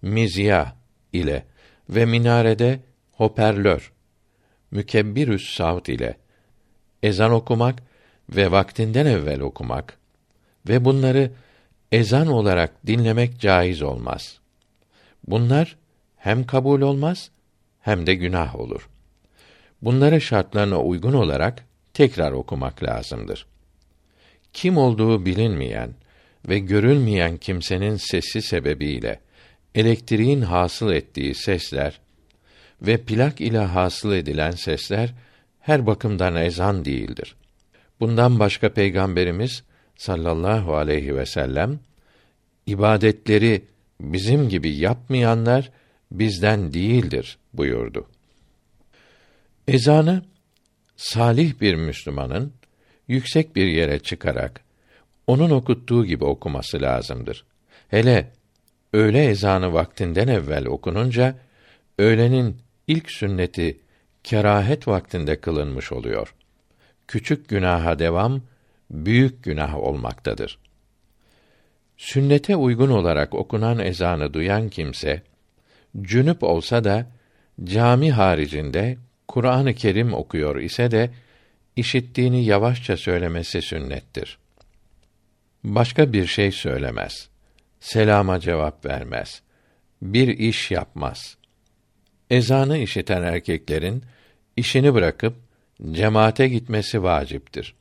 mizya 0.02 0.76
ile 1.12 1.44
ve 1.90 2.04
minarede 2.04 2.80
hoparlör, 3.12 3.92
mükebbirüs 4.70 5.56
savt 5.56 5.88
ile 5.88 6.16
ezan 7.02 7.32
okumak 7.32 7.82
ve 8.30 8.50
vaktinden 8.50 9.06
evvel 9.06 9.40
okumak 9.40 9.98
ve 10.68 10.84
bunları 10.84 11.30
ezan 11.92 12.26
olarak 12.26 12.86
dinlemek 12.86 13.40
caiz 13.40 13.82
olmaz. 13.82 14.38
Bunlar 15.28 15.76
hem 16.16 16.46
kabul 16.46 16.80
olmaz 16.80 17.30
hem 17.80 18.06
de 18.06 18.14
günah 18.14 18.56
olur. 18.56 18.88
Bunları 19.82 20.20
şartlarına 20.20 20.80
uygun 20.80 21.12
olarak 21.12 21.64
tekrar 21.94 22.32
okumak 22.32 22.82
lazımdır. 22.82 23.46
Kim 24.52 24.76
olduğu 24.76 25.26
bilinmeyen 25.26 25.90
ve 26.48 26.58
görülmeyen 26.58 27.36
kimsenin 27.36 27.96
sesi 27.96 28.42
sebebiyle 28.42 29.20
elektriğin 29.74 30.40
hasıl 30.40 30.92
ettiği 30.92 31.34
sesler 31.34 32.00
ve 32.82 32.96
plak 32.96 33.40
ile 33.40 33.58
hasıl 33.58 34.12
edilen 34.12 34.50
sesler 34.50 35.14
her 35.60 35.86
bakımdan 35.86 36.36
ezan 36.36 36.84
değildir. 36.84 37.36
Bundan 38.00 38.38
başka 38.38 38.72
peygamberimiz 38.72 39.62
sallallahu 39.96 40.76
aleyhi 40.76 41.16
ve 41.16 41.26
sellem 41.26 41.80
ibadetleri 42.66 43.62
bizim 44.00 44.48
gibi 44.48 44.76
yapmayanlar 44.76 45.70
bizden 46.10 46.72
değildir 46.72 47.38
buyurdu. 47.54 48.06
Ezanı 49.68 50.22
salih 50.96 51.60
bir 51.60 51.74
Müslümanın 51.74 52.52
yüksek 53.08 53.56
bir 53.56 53.66
yere 53.66 53.98
çıkarak 53.98 54.60
onun 55.26 55.50
okuttuğu 55.50 56.06
gibi 56.06 56.24
okuması 56.24 56.82
lazımdır. 56.82 57.44
Hele 57.88 58.30
öğle 58.92 59.24
ezanı 59.24 59.72
vaktinden 59.72 60.28
evvel 60.28 60.66
okununca 60.66 61.36
öğlenin 61.98 62.56
ilk 62.86 63.10
sünneti 63.10 63.78
kerahet 64.24 64.88
vaktinde 64.88 65.40
kılınmış 65.40 65.92
oluyor. 65.92 66.34
Küçük 67.08 67.48
günaha 67.48 67.98
devam 67.98 68.42
büyük 68.90 69.44
günah 69.44 69.74
olmaktadır. 69.74 70.58
Sünnete 71.96 72.56
uygun 72.56 72.90
olarak 72.90 73.34
okunan 73.34 73.78
ezanı 73.78 74.34
duyan 74.34 74.68
kimse 74.68 75.22
cünüp 76.02 76.42
olsa 76.42 76.84
da 76.84 77.06
cami 77.64 78.12
haricinde 78.12 78.96
Kur'an-ı 79.28 79.74
Kerim 79.74 80.14
okuyor 80.14 80.56
ise 80.56 80.90
de 80.90 81.10
işittiğini 81.76 82.44
yavaşça 82.44 82.96
söylemesi 82.96 83.62
sünnettir. 83.62 84.38
Başka 85.64 86.12
bir 86.12 86.26
şey 86.26 86.52
söylemez. 86.52 87.28
Selama 87.80 88.40
cevap 88.40 88.86
vermez. 88.86 89.42
Bir 90.02 90.28
iş 90.28 90.70
yapmaz. 90.70 91.36
Ezanı 92.30 92.78
işiten 92.78 93.22
erkeklerin 93.22 94.04
işini 94.56 94.94
bırakıp 94.94 95.36
cemaate 95.92 96.48
gitmesi 96.48 97.02
vaciptir. 97.02 97.74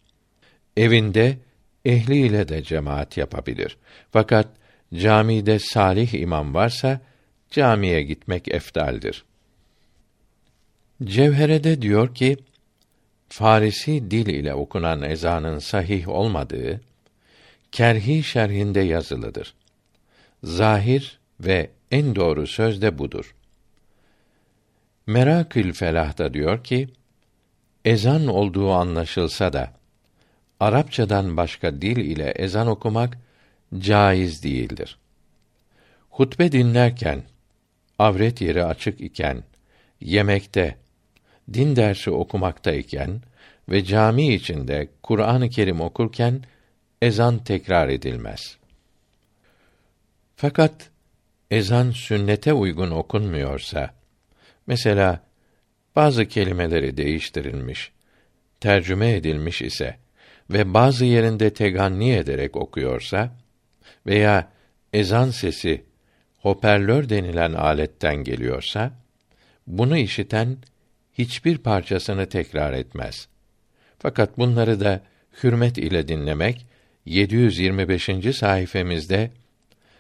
Evinde 0.78 1.38
ehliyle 1.86 2.48
de 2.48 2.64
cemaat 2.64 3.18
yapabilir. 3.18 3.78
Fakat 4.12 4.48
camide 4.94 5.60
salih 5.60 6.14
imam 6.14 6.54
varsa 6.54 7.02
camiye 7.52 8.04
gitmek 8.04 8.48
eftaldir. 8.48 9.26
Cevherede 11.04 11.82
diyor 11.82 12.16
ki 12.16 12.38
Farisi 13.30 14.12
dil 14.12 14.28
ile 14.28 14.54
okunan 14.54 15.02
ezanın 15.02 15.60
sahih 15.60 16.08
olmadığı 16.08 16.82
kerhi 17.72 18.24
şerhinde 18.24 18.80
yazılıdır. 18.80 19.54
Zahir 20.44 21.20
ve 21.40 21.70
en 21.92 22.16
doğru 22.16 22.48
söz 22.48 22.82
de 22.82 22.98
budur. 22.98 23.36
Merakül 25.08 25.74
Felah'ta 25.74 26.34
diyor 26.34 26.64
ki 26.64 26.90
ezan 27.86 28.28
olduğu 28.28 28.72
anlaşılsa 28.72 29.54
da 29.54 29.74
Arapçadan 30.64 31.38
başka 31.38 31.82
dil 31.82 31.98
ile 31.98 32.32
ezan 32.32 32.68
okumak 32.68 33.18
caiz 33.80 34.44
değildir. 34.44 34.98
Hutbe 36.10 36.52
dinlerken, 36.52 37.24
avret 38.00 38.42
yeri 38.42 38.64
açık 38.64 39.02
iken, 39.02 39.44
yemekte, 40.02 40.78
din 41.54 41.76
dersi 41.76 42.12
okumaktayken 42.12 43.22
ve 43.70 43.86
cami 43.86 44.34
içinde 44.34 44.88
Kur'an-ı 45.04 45.50
Kerim 45.50 45.82
okurken 45.82 46.44
ezan 47.02 47.44
tekrar 47.44 47.90
edilmez. 47.90 48.58
Fakat 50.36 50.90
ezan 51.52 51.92
sünnete 51.92 52.54
uygun 52.54 52.92
okunmuyorsa, 52.92 53.94
mesela 54.68 55.24
bazı 55.96 56.26
kelimeleri 56.26 56.98
değiştirilmiş, 56.98 57.92
tercüme 58.60 59.14
edilmiş 59.14 59.62
ise 59.62 60.03
ve 60.54 60.74
bazı 60.74 61.06
yerinde 61.06 61.54
teganni 61.54 62.12
ederek 62.12 62.56
okuyorsa 62.56 63.36
veya 64.06 64.52
ezan 64.94 65.30
sesi 65.30 65.84
hoparlör 66.38 67.10
denilen 67.10 67.54
aletten 67.54 68.16
geliyorsa 68.16 68.92
bunu 69.68 69.98
işiten 69.98 70.58
hiçbir 71.14 71.58
parçasını 71.58 72.30
tekrar 72.30 72.74
etmez. 72.74 73.28
Fakat 74.00 74.38
bunları 74.38 74.80
da 74.80 75.02
hürmet 75.44 75.78
ile 75.78 76.08
dinlemek 76.08 76.66
725. 77.06 78.10
sayfamızda 78.36 79.30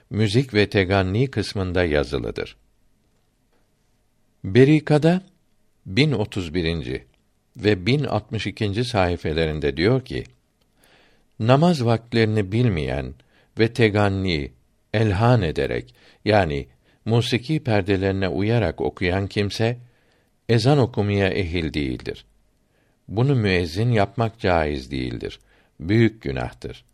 müzik 0.09 0.53
ve 0.53 0.69
teganni 0.69 1.31
kısmında 1.31 1.83
yazılıdır. 1.83 2.57
Berikada 4.43 5.21
1031. 5.85 7.01
ve 7.57 7.85
1062. 7.85 8.83
sayfelerinde 8.83 9.77
diyor 9.77 10.05
ki: 10.05 10.23
Namaz 11.39 11.85
vaktlerini 11.85 12.51
bilmeyen 12.51 13.13
ve 13.59 13.73
teganni, 13.73 14.51
elhan 14.93 15.41
ederek 15.41 15.95
yani 16.25 16.67
musiki 17.05 17.63
perdelerine 17.63 18.27
uyarak 18.27 18.81
okuyan 18.81 19.27
kimse 19.27 19.77
ezan 20.49 20.77
okumaya 20.77 21.29
ehil 21.29 21.73
değildir. 21.73 22.25
Bunu 23.07 23.35
müezzin 23.35 23.91
yapmak 23.91 24.39
caiz 24.39 24.91
değildir. 24.91 25.39
Büyük 25.79 26.21
günahtır. 26.21 26.85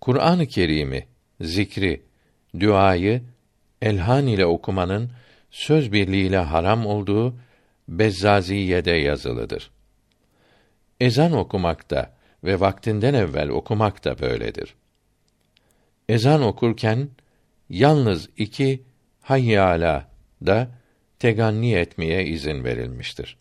Kur'an-ı 0.00 0.46
Kerim'i, 0.46 1.06
zikri, 1.40 2.02
duayı 2.60 3.22
elhan 3.82 4.26
ile 4.26 4.46
okumanın 4.46 5.10
söz 5.50 5.92
birliğiyle 5.92 6.38
haram 6.38 6.86
olduğu 6.86 7.36
Bezzaziye'de 7.88 8.90
yazılıdır. 8.90 9.70
Ezan 11.00 11.32
okumakta 11.32 12.17
ve 12.44 12.60
vaktinden 12.60 13.14
evvel 13.14 13.48
okumak 13.48 14.04
da 14.04 14.18
böyledir. 14.18 14.74
Ezan 16.08 16.42
okurken 16.42 17.08
yalnız 17.68 18.30
iki 18.36 18.82
hayyala 19.20 20.10
da 20.46 20.70
teganni 21.18 21.74
etmeye 21.74 22.24
izin 22.24 22.64
verilmiştir. 22.64 23.38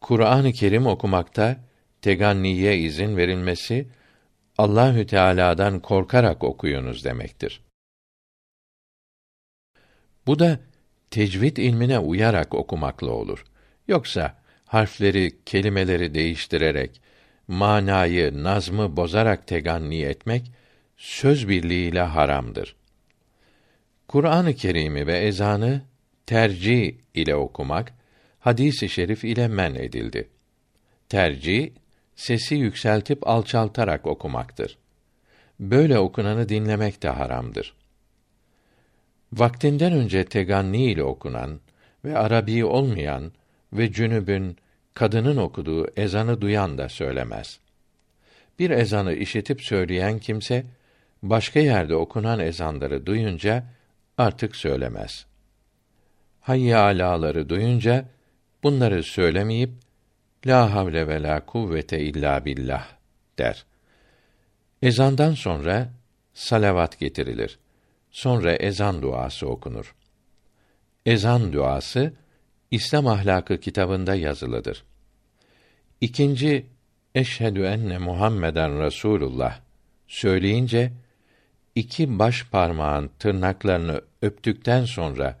Kur'an-ı 0.00 0.52
Kerim 0.52 0.86
okumakta 0.86 1.64
teganniye 2.02 2.78
izin 2.78 3.16
verilmesi 3.16 3.88
Allahü 4.58 5.06
Teala'dan 5.06 5.80
korkarak 5.80 6.44
okuyunuz 6.44 7.04
demektir. 7.04 7.60
Bu 10.26 10.38
da 10.38 10.60
tecvid 11.10 11.56
ilmine 11.56 11.98
uyarak 11.98 12.54
okumakla 12.54 13.10
olur. 13.10 13.44
Yoksa 13.88 14.42
harfleri, 14.64 15.44
kelimeleri 15.46 16.14
değiştirerek 16.14 17.00
manayı, 17.48 18.44
nazmı 18.44 18.96
bozarak 18.96 19.46
teganni 19.46 20.02
etmek 20.02 20.52
söz 20.96 21.48
birliğiyle 21.48 22.00
haramdır. 22.00 22.76
Kur'an-ı 24.08 24.54
Kerim'i 24.54 25.06
ve 25.06 25.18
ezanı 25.18 25.82
tercih 26.26 26.94
ile 27.14 27.34
okumak 27.34 27.92
hadisi 28.38 28.88
şerif 28.88 29.24
ile 29.24 29.48
men 29.48 29.74
edildi. 29.74 30.28
Tercih 31.08 31.70
sesi 32.16 32.54
yükseltip 32.54 33.28
alçaltarak 33.28 34.06
okumaktır. 34.06 34.78
böyle 35.60 35.98
okunanı 35.98 36.48
dinlemek 36.48 37.02
de 37.02 37.08
haramdır. 37.08 37.74
Vaktinden 39.32 39.92
önce 39.92 40.24
teganni 40.24 40.90
ile 40.90 41.02
okunan 41.02 41.60
ve 42.04 42.18
Arabi 42.18 42.64
olmayan 42.64 43.32
ve 43.72 43.92
cünübün 43.92 44.56
kadının 44.96 45.36
okuduğu 45.36 45.86
ezanı 45.96 46.40
duyan 46.40 46.78
da 46.78 46.88
söylemez. 46.88 47.60
Bir 48.58 48.70
ezanı 48.70 49.12
işitip 49.12 49.62
söyleyen 49.62 50.18
kimse 50.18 50.64
başka 51.22 51.60
yerde 51.60 51.94
okunan 51.94 52.40
ezanları 52.40 53.06
duyunca 53.06 53.64
artık 54.18 54.56
söylemez. 54.56 55.26
Hayya 56.40 56.80
alaları 56.80 57.48
duyunca 57.48 58.04
bunları 58.62 59.02
söylemeyip 59.02 59.70
la 60.46 60.74
havle 60.74 61.08
ve 61.08 61.22
la 61.22 61.46
kuvvete 61.46 62.00
illa 62.00 62.44
billah 62.44 62.88
der. 63.38 63.66
Ezandan 64.82 65.34
sonra 65.34 65.88
salavat 66.34 66.98
getirilir. 66.98 67.58
Sonra 68.10 68.54
ezan 68.54 69.02
duası 69.02 69.48
okunur. 69.48 69.94
Ezan 71.06 71.52
duası 71.52 72.12
İslam 72.70 73.06
ahlakı 73.06 73.60
kitabında 73.60 74.14
yazılıdır. 74.14 74.84
İkinci 76.00 76.66
eşhedü 77.14 77.62
enne 77.62 77.98
Muhammeden 77.98 78.82
Resulullah 78.82 79.60
söyleyince 80.08 80.92
iki 81.74 82.18
baş 82.18 82.46
parmağın 82.50 83.10
tırnaklarını 83.18 84.00
öptükten 84.22 84.84
sonra 84.84 85.38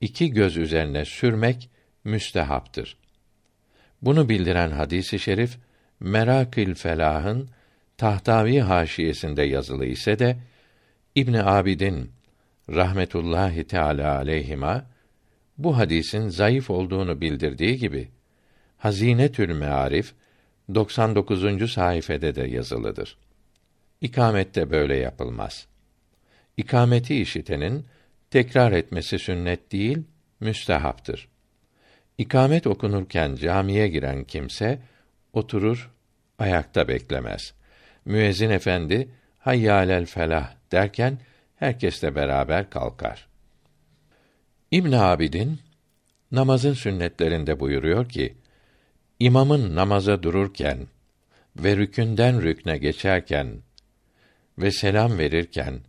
iki 0.00 0.30
göz 0.30 0.56
üzerine 0.56 1.04
sürmek 1.04 1.70
müstehaptır. 2.04 2.96
Bunu 4.02 4.28
bildiren 4.28 4.70
hadisi 4.70 5.16
i 5.16 5.18
şerif 5.18 5.58
Merakil 6.00 6.74
Felah'ın 6.74 7.48
Tahtavi 7.96 8.60
haşiyesinde 8.60 9.42
yazılı 9.42 9.86
ise 9.86 10.18
de 10.18 10.36
İbn 11.14 11.34
Abidin 11.34 12.10
rahmetullahi 12.68 13.64
teala 13.64 14.16
aleyhima 14.16 14.93
bu 15.58 15.78
hadisin 15.78 16.28
zayıf 16.28 16.70
olduğunu 16.70 17.20
bildirdiği 17.20 17.76
gibi 17.76 18.08
Hazinetül 18.76 19.54
Mearif 19.54 20.14
99. 20.74 21.72
sayfede 21.72 22.34
de 22.34 22.42
yazılıdır. 22.42 23.18
İkamette 24.00 24.70
böyle 24.70 24.96
yapılmaz. 24.96 25.66
İkameti 26.56 27.20
işitenin 27.20 27.86
tekrar 28.30 28.72
etmesi 28.72 29.18
sünnet 29.18 29.72
değil, 29.72 29.98
müstehaptır. 30.40 31.28
İkamet 32.18 32.66
okunurken 32.66 33.34
camiye 33.34 33.88
giren 33.88 34.24
kimse 34.24 34.78
oturur, 35.32 35.90
ayakta 36.38 36.88
beklemez. 36.88 37.54
Müezzin 38.04 38.50
efendi 38.50 39.08
hayyalel 39.38 40.06
felah 40.06 40.54
derken 40.72 41.18
herkes 41.56 42.02
de 42.02 42.14
beraber 42.14 42.70
kalkar. 42.70 43.33
İbn 44.74 44.92
Abidin 44.92 45.60
namazın 46.32 46.72
sünnetlerinde 46.72 47.60
buyuruyor 47.60 48.08
ki 48.08 48.34
imamın 49.20 49.76
namaza 49.76 50.22
dururken 50.22 50.78
ve 51.56 51.76
rükünden 51.76 52.42
rükne 52.42 52.78
geçerken 52.78 53.62
ve 54.58 54.70
selam 54.70 55.18
verirken 55.18 55.80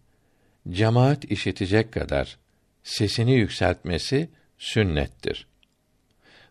cemaat 0.69 1.26
işitecek 1.26 1.91
kadar 1.91 2.38
sesini 2.84 3.34
yükseltmesi 3.34 4.30
sünnettir. 4.58 5.48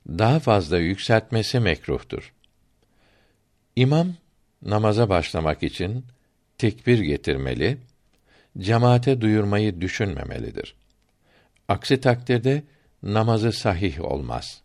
Daha 0.09 0.40
fazla 0.40 0.79
yükseltmesi 0.79 1.61
mekruhtur. 1.61 2.33
İmam 3.77 4.14
namaza 4.62 5.09
başlamak 5.09 5.62
için 5.62 6.05
tekbir 6.59 6.99
getirmeli, 6.99 7.79
cemaate 8.59 9.20
duyurmayı 9.20 9.81
düşünmemelidir. 9.81 10.75
Aksi 11.68 12.00
takdirde 12.00 12.62
namazı 13.03 13.53
sahih 13.53 14.00
olmaz. 14.00 14.62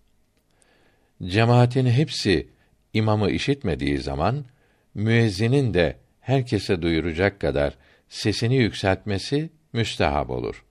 Cemaatin 1.23 1.85
hepsi 1.85 2.47
imamı 2.93 3.29
işitmediği 3.29 3.97
zaman 3.97 4.45
müezzinin 4.93 5.73
de 5.73 5.97
herkese 6.19 6.81
duyuracak 6.81 7.39
kadar 7.39 7.77
sesini 8.09 8.55
yükseltmesi 8.55 9.49
müstehab 9.73 10.29
olur. 10.29 10.65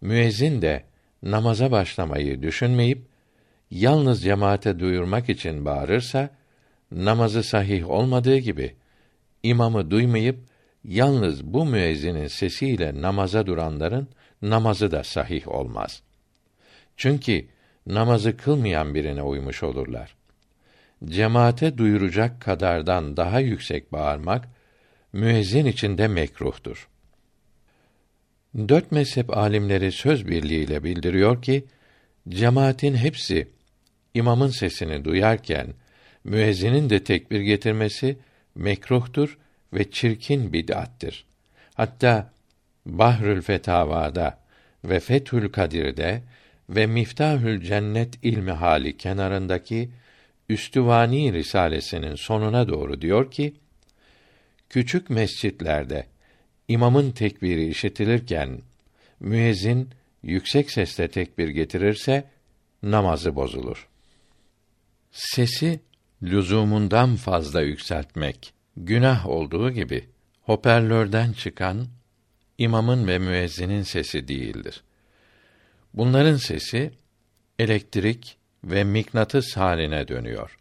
Müezzin 0.00 0.62
de 0.62 0.84
namaza 1.22 1.70
başlamayı 1.70 2.42
düşünmeyip 2.42 3.06
yalnız 3.70 4.22
cemaate 4.22 4.78
duyurmak 4.78 5.28
için 5.28 5.64
bağırırsa 5.64 6.30
namazı 6.92 7.42
sahih 7.42 7.90
olmadığı 7.90 8.38
gibi 8.38 8.74
imamı 9.42 9.90
duymayıp 9.90 10.38
yalnız 10.84 11.44
bu 11.44 11.66
müezzinin 11.66 12.26
sesiyle 12.26 13.02
namaza 13.02 13.46
duranların 13.46 14.08
namazı 14.50 14.90
da 14.90 15.04
sahih 15.04 15.48
olmaz. 15.48 16.02
Çünkü 16.96 17.46
namazı 17.86 18.36
kılmayan 18.36 18.94
birine 18.94 19.22
uymuş 19.22 19.62
olurlar. 19.62 20.16
Cemaate 21.04 21.78
duyuracak 21.78 22.40
kadardan 22.40 23.16
daha 23.16 23.40
yüksek 23.40 23.92
bağırmak 23.92 24.48
müezzin 25.12 25.66
için 25.66 25.98
de 25.98 26.08
mekruhtur. 26.08 26.88
Dört 28.68 28.92
mezhep 28.92 29.36
alimleri 29.36 29.92
söz 29.92 30.26
birliğiyle 30.26 30.84
bildiriyor 30.84 31.42
ki 31.42 31.64
cemaatin 32.28 32.94
hepsi 32.94 33.48
imamın 34.14 34.48
sesini 34.48 35.04
duyarken 35.04 35.74
müezzinin 36.24 36.90
de 36.90 37.04
tekbir 37.04 37.40
getirmesi 37.40 38.18
mekruhtur 38.54 39.38
ve 39.72 39.90
çirkin 39.90 40.52
bid'attir. 40.52 41.26
Hatta 41.74 42.32
Bahrül 42.86 43.42
Fetavada 43.42 44.38
ve 44.84 45.00
Fethül 45.00 45.52
Kadir'de 45.52 46.22
ve 46.68 46.86
Miftahül 46.86 47.60
Cennet 47.60 48.24
ilmi 48.24 48.52
hali 48.52 48.96
kenarındaki 48.96 49.90
Üstüvani 50.48 51.32
risalesinin 51.32 52.14
sonuna 52.14 52.68
doğru 52.68 53.00
diyor 53.00 53.30
ki: 53.30 53.54
Küçük 54.70 55.10
mescitlerde 55.10 56.06
imamın 56.68 57.10
tekbiri 57.10 57.68
işitilirken 57.68 58.60
müezzin 59.20 59.90
yüksek 60.22 60.70
sesle 60.70 61.08
tekbir 61.08 61.48
getirirse 61.48 62.24
namazı 62.82 63.36
bozulur. 63.36 63.88
Sesi 65.10 65.80
lüzumundan 66.22 67.16
fazla 67.16 67.60
yükseltmek 67.60 68.52
günah 68.76 69.26
olduğu 69.26 69.70
gibi 69.70 70.08
hoparlörden 70.42 71.32
çıkan 71.32 71.86
imamın 72.58 73.06
ve 73.06 73.18
müezzinin 73.18 73.82
sesi 73.82 74.28
değildir. 74.28 74.82
Bunların 75.94 76.36
sesi 76.36 76.92
elektrik 77.58 78.36
ve 78.64 78.84
mıknatıs 78.84 79.56
haline 79.56 80.08
dönüyor. 80.08 80.58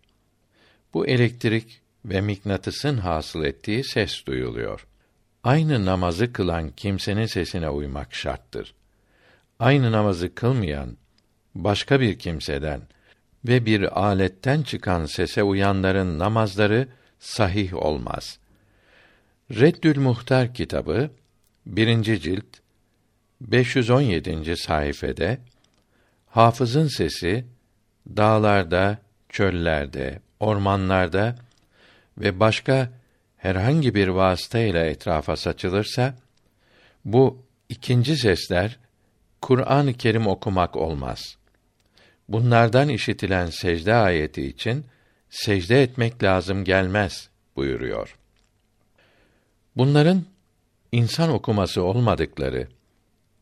Bu 0.93 1.07
elektrik 1.07 1.81
ve 2.05 2.21
mıknatısın 2.21 2.97
hasıl 2.97 3.43
ettiği 3.43 3.83
ses 3.83 4.25
duyuluyor. 4.25 4.87
Aynı 5.43 5.85
namazı 5.85 6.33
kılan 6.33 6.69
kimsenin 6.69 7.25
sesine 7.25 7.69
uymak 7.69 8.15
şarttır. 8.15 8.73
Aynı 9.59 9.91
namazı 9.91 10.35
kılmayan 10.35 10.97
başka 11.55 11.99
bir 11.99 12.19
kimseden 12.19 12.81
ve 13.47 13.65
bir 13.65 14.01
aletten 14.01 14.61
çıkan 14.61 15.05
sese 15.05 15.43
uyanların 15.43 16.19
namazları 16.19 16.87
sahih 17.19 17.73
olmaz. 17.73 18.39
Reddül 19.51 19.99
Muhtar 19.99 20.53
kitabı 20.53 21.09
birinci 21.65 22.19
cilt 22.19 22.45
517. 23.41 24.57
sayfede 24.57 25.37
hafızın 26.27 26.87
sesi 26.87 27.45
dağlarda, 28.07 28.97
çöllerde, 29.29 30.19
ormanlarda 30.39 31.35
ve 32.17 32.39
başka 32.39 32.89
herhangi 33.37 33.95
bir 33.95 34.07
vasıta 34.07 34.59
ile 34.59 34.89
etrafa 34.89 35.35
saçılırsa 35.35 36.15
bu 37.05 37.45
ikinci 37.69 38.17
sesler 38.17 38.77
Kur'an-ı 39.41 39.93
Kerim 39.93 40.27
okumak 40.27 40.75
olmaz. 40.75 41.37
Bunlardan 42.29 42.89
işitilen 42.89 43.49
secde 43.49 43.93
ayeti 43.93 44.47
için 44.47 44.85
secde 45.29 45.83
etmek 45.83 46.23
lazım 46.23 46.63
gelmez 46.63 47.29
buyuruyor. 47.55 48.17
Bunların 49.75 50.25
insan 50.95 51.29
okuması 51.29 51.83
olmadıkları, 51.83 52.67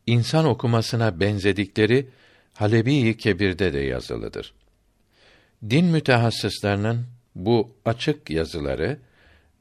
insan 0.06 0.44
okumasına 0.44 1.20
benzedikleri 1.20 2.08
Halebi-i 2.54 3.16
Kebir'de 3.16 3.72
de 3.72 3.78
yazılıdır. 3.78 4.54
Din 5.70 5.84
mütehassıslarının 5.84 7.06
bu 7.34 7.76
açık 7.84 8.30
yazıları 8.30 8.98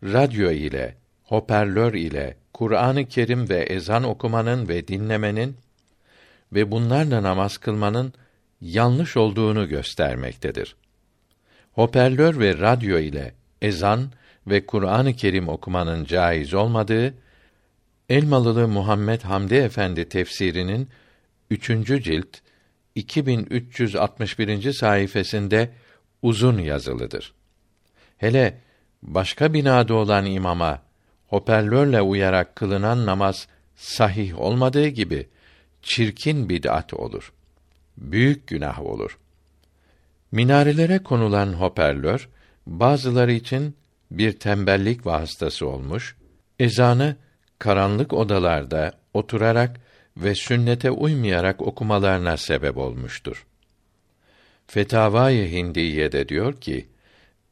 radyo 0.03 0.51
ile, 0.51 0.95
hoparlör 1.23 1.93
ile 1.93 2.38
Kur'an-ı 2.53 3.08
Kerim 3.08 3.49
ve 3.49 3.60
ezan 3.60 4.03
okumanın 4.03 4.67
ve 4.67 4.88
dinlemenin 4.88 5.58
ve 6.53 6.71
bunlarla 6.71 7.23
namaz 7.23 7.58
kılmanın 7.58 8.13
yanlış 8.62 9.17
olduğunu 9.17 9.67
göstermektedir. 9.67 10.75
Hoparlör 11.73 12.39
ve 12.39 12.58
radyo 12.58 12.99
ile 12.99 13.34
ezan 13.62 14.12
ve 14.47 14.65
Kur'an-ı 14.65 15.13
Kerim 15.13 15.49
okumanın 15.49 16.06
caiz 16.06 16.53
olmadığı 16.53 17.23
Elmalılı 18.10 18.68
Muhammed 18.68 19.22
Hamdi 19.22 19.56
Efendi 19.56 20.10
tefsirinin 20.10 20.89
3. 21.50 21.68
cilt 22.04 22.38
2361. 22.96 24.74
sayfasında 24.74 25.68
uzun 26.22 26.58
yazılıdır. 26.58 27.34
Hele 28.18 28.60
başka 29.04 29.54
binada 29.54 29.94
olan 29.94 30.26
imama 30.26 30.82
hoparlörle 31.28 32.02
uyarak 32.02 32.56
kılınan 32.56 33.06
namaz 33.06 33.48
sahih 33.76 34.39
olmadığı 34.39 34.88
gibi 34.88 35.28
çirkin 35.82 36.50
bid'at 36.50 36.94
olur. 36.94 37.34
Büyük 37.98 38.48
günah 38.48 38.82
olur. 38.82 39.18
Minarelere 40.32 41.04
konulan 41.04 41.54
hoparlör 41.54 42.30
bazıları 42.68 43.32
için 43.32 43.76
bir 44.12 44.39
tembellik 44.39 45.06
vasıtası 45.06 45.68
olmuş, 45.68 46.16
ezanı 46.60 47.16
karanlık 47.63 48.13
odalarda 48.13 48.91
oturarak 49.13 49.80
ve 50.17 50.36
sünnete 50.36 50.91
uymayarak 50.91 51.62
okumalarına 51.62 52.38
sebep 52.38 52.78
olmuştur. 52.78 53.45
Fetavai 54.67 55.52
Hindiye 55.52 56.12
de 56.12 56.30
diyor 56.30 56.62
ki, 56.62 56.88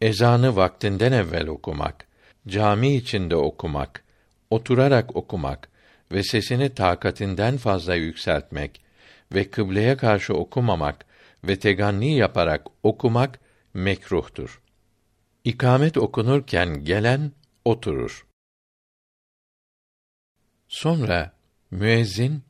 ezanı 0.02 0.56
vaktinden 0.56 1.12
evvel 1.12 1.48
okumak, 1.48 2.08
cami 2.48 2.96
içinde 2.96 3.36
okumak, 3.36 4.04
oturarak 4.50 5.16
okumak 5.16 5.70
ve 6.12 6.24
sesini 6.24 6.70
takatinden 6.70 7.58
fazla 7.58 7.96
yükseltmek 7.96 8.82
ve 9.34 9.50
kıbleye 9.50 9.98
karşı 9.98 10.34
okumamak 10.34 11.06
ve 11.44 11.60
teganni 11.60 12.16
yaparak 12.16 12.68
okumak 12.84 13.40
mekruhtur. 13.74 14.62
İkamet 15.44 15.98
okunurken 15.98 16.84
gelen 16.84 17.32
oturur. 17.66 18.31
Sonra 20.72 21.32
müezzin 21.72 22.44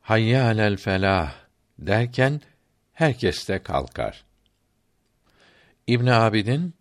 hayye 0.00 0.40
alel 0.40 0.76
felah 0.76 1.34
derken 1.78 2.40
herkes 2.92 3.48
de 3.48 3.62
kalkar. 3.62 4.24
İbn 5.86 6.06
Abidin 6.06 6.74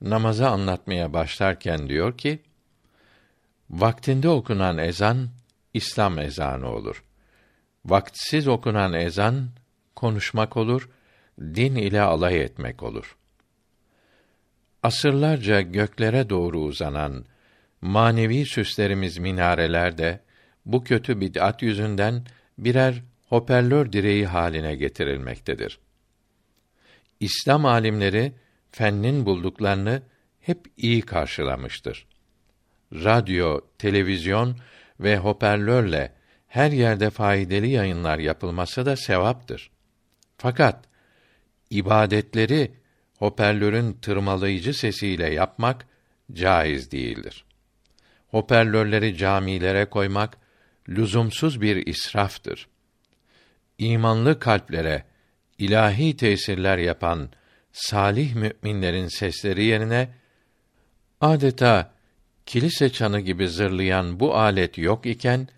namazı 0.00 0.48
anlatmaya 0.48 1.12
başlarken 1.12 1.88
diyor 1.88 2.18
ki: 2.18 2.42
Vaktinde 3.70 4.28
okunan 4.28 4.78
ezan 4.78 5.28
İslam 5.74 6.18
ezanı 6.18 6.70
olur. 6.70 7.04
Vaktsiz 7.84 8.48
okunan 8.48 8.92
ezan 8.92 9.48
konuşmak 9.96 10.56
olur, 10.56 10.88
din 11.40 11.74
ile 11.74 12.00
alay 12.00 12.40
etmek 12.40 12.82
olur. 12.82 13.16
Asırlarca 14.82 15.60
göklere 15.60 16.30
doğru 16.30 16.58
uzanan 16.58 17.24
manevi 17.80 18.46
süslerimiz 18.46 19.18
minarelerde 19.18 20.27
bu 20.68 20.84
kötü 20.84 21.20
bid'at 21.20 21.62
yüzünden 21.62 22.24
birer 22.58 23.02
hoparlör 23.28 23.92
direği 23.92 24.26
haline 24.26 24.74
getirilmektedir. 24.76 25.78
İslam 27.20 27.64
alimleri 27.66 28.32
fennin 28.70 29.26
bulduklarını 29.26 30.02
hep 30.40 30.66
iyi 30.76 31.02
karşılamıştır. 31.02 32.06
Radyo, 32.92 33.60
televizyon 33.78 34.56
ve 35.00 35.16
hoparlörle 35.16 36.12
her 36.46 36.72
yerde 36.72 37.10
faydalı 37.10 37.66
yayınlar 37.66 38.18
yapılması 38.18 38.86
da 38.86 38.96
sevaptır. 38.96 39.70
Fakat 40.36 40.84
ibadetleri 41.70 42.72
hoparlörün 43.18 43.92
tırmalayıcı 43.92 44.74
sesiyle 44.74 45.34
yapmak 45.34 45.86
caiz 46.32 46.90
değildir. 46.90 47.44
Hoparlörleri 48.28 49.16
camilere 49.16 49.84
koymak 49.84 50.38
lüzumsuz 50.88 51.60
bir 51.60 51.86
israftır. 51.86 52.68
İmanlı 53.78 54.38
kalplere 54.38 55.04
ilahi 55.58 56.16
tesirler 56.16 56.78
yapan 56.78 57.30
salih 57.72 58.34
müminlerin 58.34 59.08
sesleri 59.08 59.64
yerine 59.64 60.08
adeta 61.20 61.92
kilise 62.46 62.92
çanı 62.92 63.20
gibi 63.20 63.48
zırlayan 63.48 64.20
bu 64.20 64.34
alet 64.34 64.78
yok 64.78 65.06
iken 65.06 65.48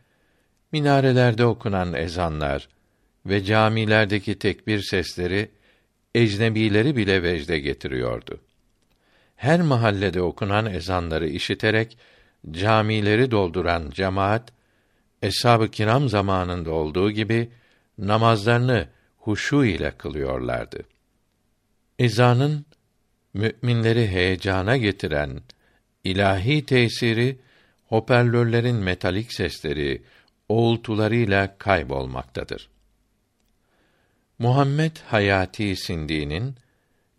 minarelerde 0.72 1.44
okunan 1.44 1.92
ezanlar 1.92 2.68
ve 3.26 3.44
camilerdeki 3.44 4.38
tekbir 4.38 4.82
sesleri 4.82 5.50
ecnebileri 6.14 6.96
bile 6.96 7.22
vecde 7.22 7.58
getiriyordu. 7.58 8.40
Her 9.36 9.62
mahallede 9.62 10.22
okunan 10.22 10.66
ezanları 10.66 11.28
işiterek 11.28 11.98
camileri 12.50 13.30
dolduran 13.30 13.90
cemaat 13.90 14.52
eshab-ı 15.22 15.70
kiram 15.70 16.08
zamanında 16.08 16.70
olduğu 16.70 17.10
gibi 17.10 17.50
namazlarını 17.98 18.88
huşu 19.18 19.64
ile 19.64 19.90
kılıyorlardı. 19.90 20.82
Ezanın 21.98 22.66
müminleri 23.34 24.08
heyecana 24.08 24.76
getiren 24.76 25.40
ilahi 26.04 26.66
tesiri 26.66 27.38
hoparlörlerin 27.86 28.76
metalik 28.76 29.32
sesleri, 29.32 30.02
oğultularıyla 30.48 31.58
kaybolmaktadır. 31.58 32.70
Muhammed 34.38 34.96
Hayati 35.06 35.76
Sindi'nin 35.76 36.54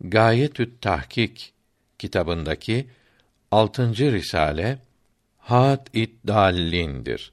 Gayetü't 0.00 0.80
Tahkik 0.80 1.52
kitabındaki 1.98 2.86
altıncı 3.50 4.12
risale 4.12 4.78
Hat 5.38 5.88
it 5.92 6.26
Dallindir. 6.26 7.32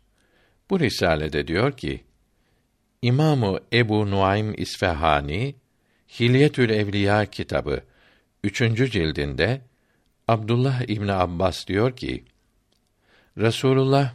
Bu 0.69 0.79
risalede 0.79 1.47
diyor 1.47 1.77
ki: 1.77 2.03
İmamı 3.01 3.59
Ebu 3.73 4.11
Nuaym 4.11 4.53
İsfahani 4.57 5.55
Hilyetül 6.19 6.69
Evliya 6.69 7.25
kitabı 7.25 7.83
üçüncü 8.43 8.91
cildinde 8.91 9.61
Abdullah 10.27 10.81
İbni 10.81 11.13
Abbas 11.13 11.67
diyor 11.67 11.95
ki 11.95 12.25
Resulullah 13.37 14.13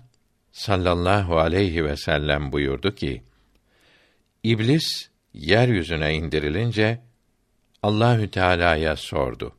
sallallahu 0.52 1.38
aleyhi 1.38 1.84
ve 1.84 1.96
sellem 1.96 2.52
buyurdu 2.52 2.94
ki 2.94 3.22
İblis 4.42 5.08
yeryüzüne 5.34 6.14
indirilince 6.14 7.00
Allahü 7.82 8.30
Teala'ya 8.30 8.96
sordu. 8.96 9.56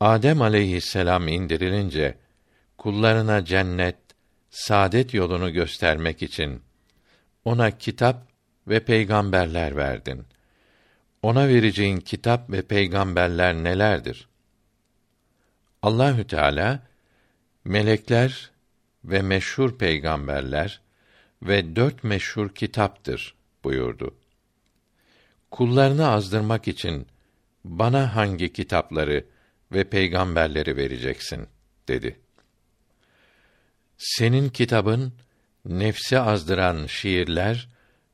Adem 0.00 0.42
aleyhisselam 0.42 1.28
indirilince 1.28 2.18
kullarına 2.78 3.44
cennet, 3.44 3.96
saadet 4.50 5.14
yolunu 5.14 5.52
göstermek 5.52 6.22
için 6.22 6.62
ona 7.44 7.70
kitap 7.70 8.28
ve 8.68 8.80
peygamberler 8.80 9.76
verdin. 9.76 10.26
Ona 11.22 11.48
vereceğin 11.48 11.96
kitap 11.96 12.50
ve 12.50 12.62
peygamberler 12.62 13.54
nelerdir? 13.54 14.28
Allahü 15.82 16.26
Teala 16.26 16.82
melekler 17.64 18.50
ve 19.04 19.22
meşhur 19.22 19.78
peygamberler 19.78 20.80
ve 21.42 21.76
dört 21.76 22.04
meşhur 22.04 22.48
kitaptır 22.54 23.34
buyurdu. 23.64 24.14
Kullarını 25.50 26.08
azdırmak 26.08 26.68
için 26.68 27.06
bana 27.64 28.16
hangi 28.16 28.52
kitapları 28.52 29.24
ve 29.72 29.84
peygamberleri 29.84 30.76
vereceksin 30.76 31.48
dedi. 31.88 32.20
Senin 33.98 34.48
kitabın 34.48 35.12
nefsi 35.64 36.18
azdıran 36.18 36.86
şiirler 36.86 37.68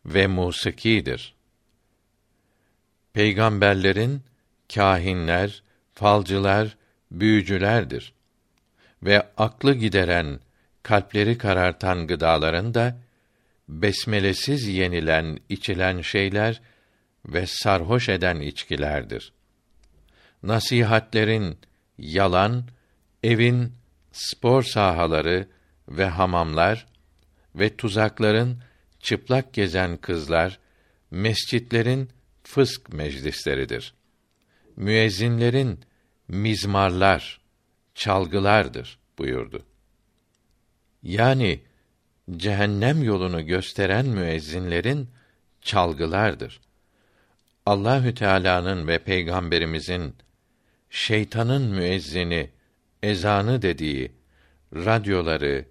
ve 0.06 0.26
musikidir. 0.26 1.34
Peygamberlerin 3.12 4.22
kahinler, 4.74 5.62
falcılar, 5.92 6.76
büyücülerdir 7.10 8.12
ve 9.02 9.26
aklı 9.36 9.74
gideren, 9.74 10.40
kalpleri 10.82 11.38
karartan 11.38 12.06
gıdaların 12.06 12.74
da 12.74 12.98
besmelesiz 13.68 14.68
yenilen, 14.68 15.38
içilen 15.48 16.00
şeyler 16.00 16.60
ve 17.26 17.46
sarhoş 17.46 18.08
eden 18.08 18.40
içkilerdir. 18.40 19.32
Nasihatlerin 20.42 21.58
yalan, 21.98 22.64
evin 23.22 23.72
spor 24.12 24.62
sahaları 24.62 25.48
ve 25.88 26.04
hamamlar 26.04 26.86
ve 27.54 27.76
tuzakların 27.76 28.62
çıplak 29.00 29.52
gezen 29.52 29.96
kızlar, 29.96 30.58
mescitlerin 31.10 32.08
fısk 32.42 32.92
meclisleridir. 32.92 33.94
Müezzinlerin 34.76 35.80
mizmarlar, 36.28 37.40
çalgılardır 37.94 38.98
buyurdu. 39.18 39.66
Yani 41.02 41.60
cehennem 42.36 43.02
yolunu 43.02 43.46
gösteren 43.46 44.06
müezzinlerin 44.06 45.10
çalgılardır. 45.60 46.60
Allahü 47.66 48.14
Teala'nın 48.14 48.86
ve 48.88 48.98
peygamberimizin 48.98 50.14
şeytanın 50.90 51.62
müezzini 51.62 52.50
ezanı 53.02 53.62
dediği 53.62 54.12
radyoları, 54.74 55.64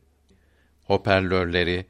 hoparlörleri 0.91 1.85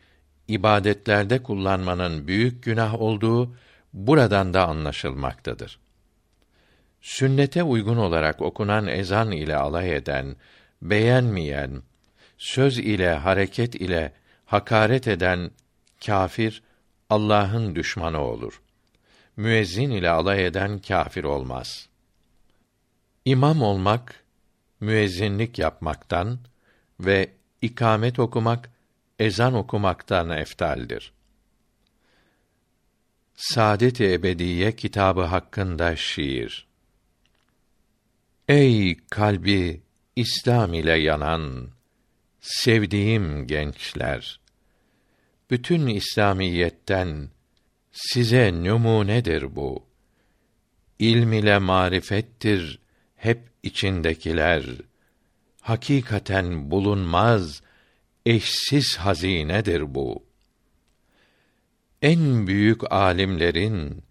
ibadetlerde 0.48 1.44
kullanmanın 1.44 2.28
büyük 2.28 2.64
günah 2.64 3.02
olduğu 3.02 3.56
buradan 3.94 4.54
da 4.54 4.68
anlaşılmaktadır. 4.68 5.80
Sünnete 7.02 7.64
uygun 7.64 7.98
olarak 7.98 8.42
okunan 8.42 8.88
ezan 8.88 9.32
ile 9.32 9.56
alay 9.56 9.96
eden, 9.96 10.36
beğenmeyen, 10.82 11.82
söz 12.38 12.78
ile 12.80 13.14
hareket 13.14 13.76
ile 13.76 14.14
hakaret 14.46 15.08
eden 15.08 15.52
kafir 16.06 16.64
Allah'ın 17.10 17.76
düşmanı 17.76 18.20
olur. 18.22 18.62
Müezzin 19.38 19.92
ile 19.92 20.10
alay 20.10 20.46
eden 20.46 20.80
kafir 20.80 21.24
olmaz. 21.24 21.90
İmam 23.26 23.62
olmak 23.62 24.24
müezzinlik 24.80 25.60
yapmaktan 25.60 26.40
ve 27.00 27.30
ikamet 27.62 28.20
okumak 28.20 28.71
ezan 29.22 29.54
okumaktan 29.54 30.30
eftaldir. 30.30 31.12
Saadet-i 33.36 34.14
Ebediye 34.14 34.76
kitabı 34.76 35.22
hakkında 35.22 35.96
şiir. 35.96 36.68
Ey 38.48 38.98
kalbi 39.10 39.82
İslam 40.16 40.74
ile 40.74 41.00
yanan 41.00 41.70
sevdiğim 42.40 43.48
gençler 43.48 44.40
bütün 45.52 45.88
İslamiyetten 45.88 47.30
size 47.92 48.64
numunedir 48.64 49.56
bu. 49.56 49.86
İlm 51.00 51.34
ile 51.34 51.60
marifettir 51.60 52.80
hep 53.16 53.50
içindekiler. 53.64 54.66
Hakikaten 55.62 56.72
bulunmaz 56.72 57.62
eşsiz 58.26 58.98
hazinedir 58.98 59.96
bu. 59.96 60.26
En 62.02 62.48
büyük 62.48 62.92
alimlerin, 62.92 64.04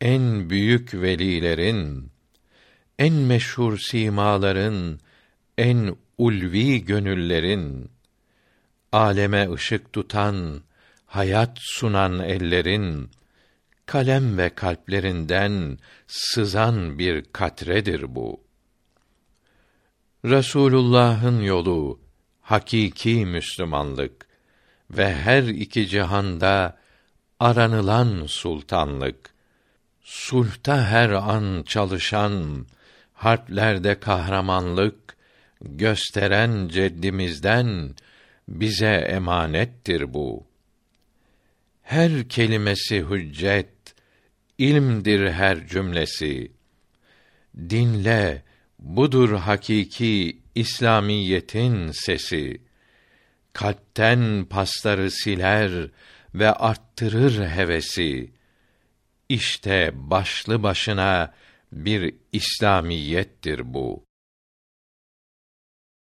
en 0.00 0.50
büyük 0.50 0.94
velilerin, 0.94 2.10
en 2.98 3.14
meşhur 3.14 3.78
simaların, 3.78 5.00
en 5.58 5.96
ulvi 6.18 6.84
gönüllerin, 6.84 7.90
aleme 8.92 9.52
ışık 9.52 9.92
tutan, 9.92 10.62
hayat 11.06 11.58
sunan 11.60 12.20
ellerin, 12.20 13.10
kalem 13.86 14.38
ve 14.38 14.50
kalplerinden 14.50 15.78
sızan 16.06 16.98
bir 16.98 17.24
katredir 17.32 18.14
bu. 18.14 18.40
Resulullah'ın 20.24 21.40
yolu 21.40 22.03
hakiki 22.44 23.26
Müslümanlık 23.26 24.26
ve 24.90 25.14
her 25.14 25.42
iki 25.42 25.88
cihanda 25.88 26.78
aranılan 27.40 28.26
sultanlık. 28.26 29.34
Sulhta 30.02 30.86
her 30.86 31.10
an 31.10 31.64
çalışan, 31.66 32.66
harplerde 33.12 34.00
kahramanlık 34.00 35.16
gösteren 35.60 36.68
ceddimizden 36.68 37.94
bize 38.48 38.94
emanettir 38.94 40.14
bu. 40.14 40.46
Her 41.82 42.28
kelimesi 42.28 43.04
hüccet, 43.10 43.94
ilmdir 44.58 45.30
her 45.30 45.66
cümlesi. 45.66 46.52
Dinle, 47.56 48.42
budur 48.78 49.32
hakiki 49.32 50.43
İslamiyetin 50.54 51.90
sesi. 51.90 52.60
Kalpten 53.52 54.44
pasları 54.50 55.10
siler 55.10 55.90
ve 56.34 56.52
arttırır 56.52 57.48
hevesi. 57.48 58.30
İşte 59.28 59.90
başlı 59.94 60.62
başına 60.62 61.34
bir 61.72 62.14
İslamiyettir 62.32 63.74
bu. 63.74 64.03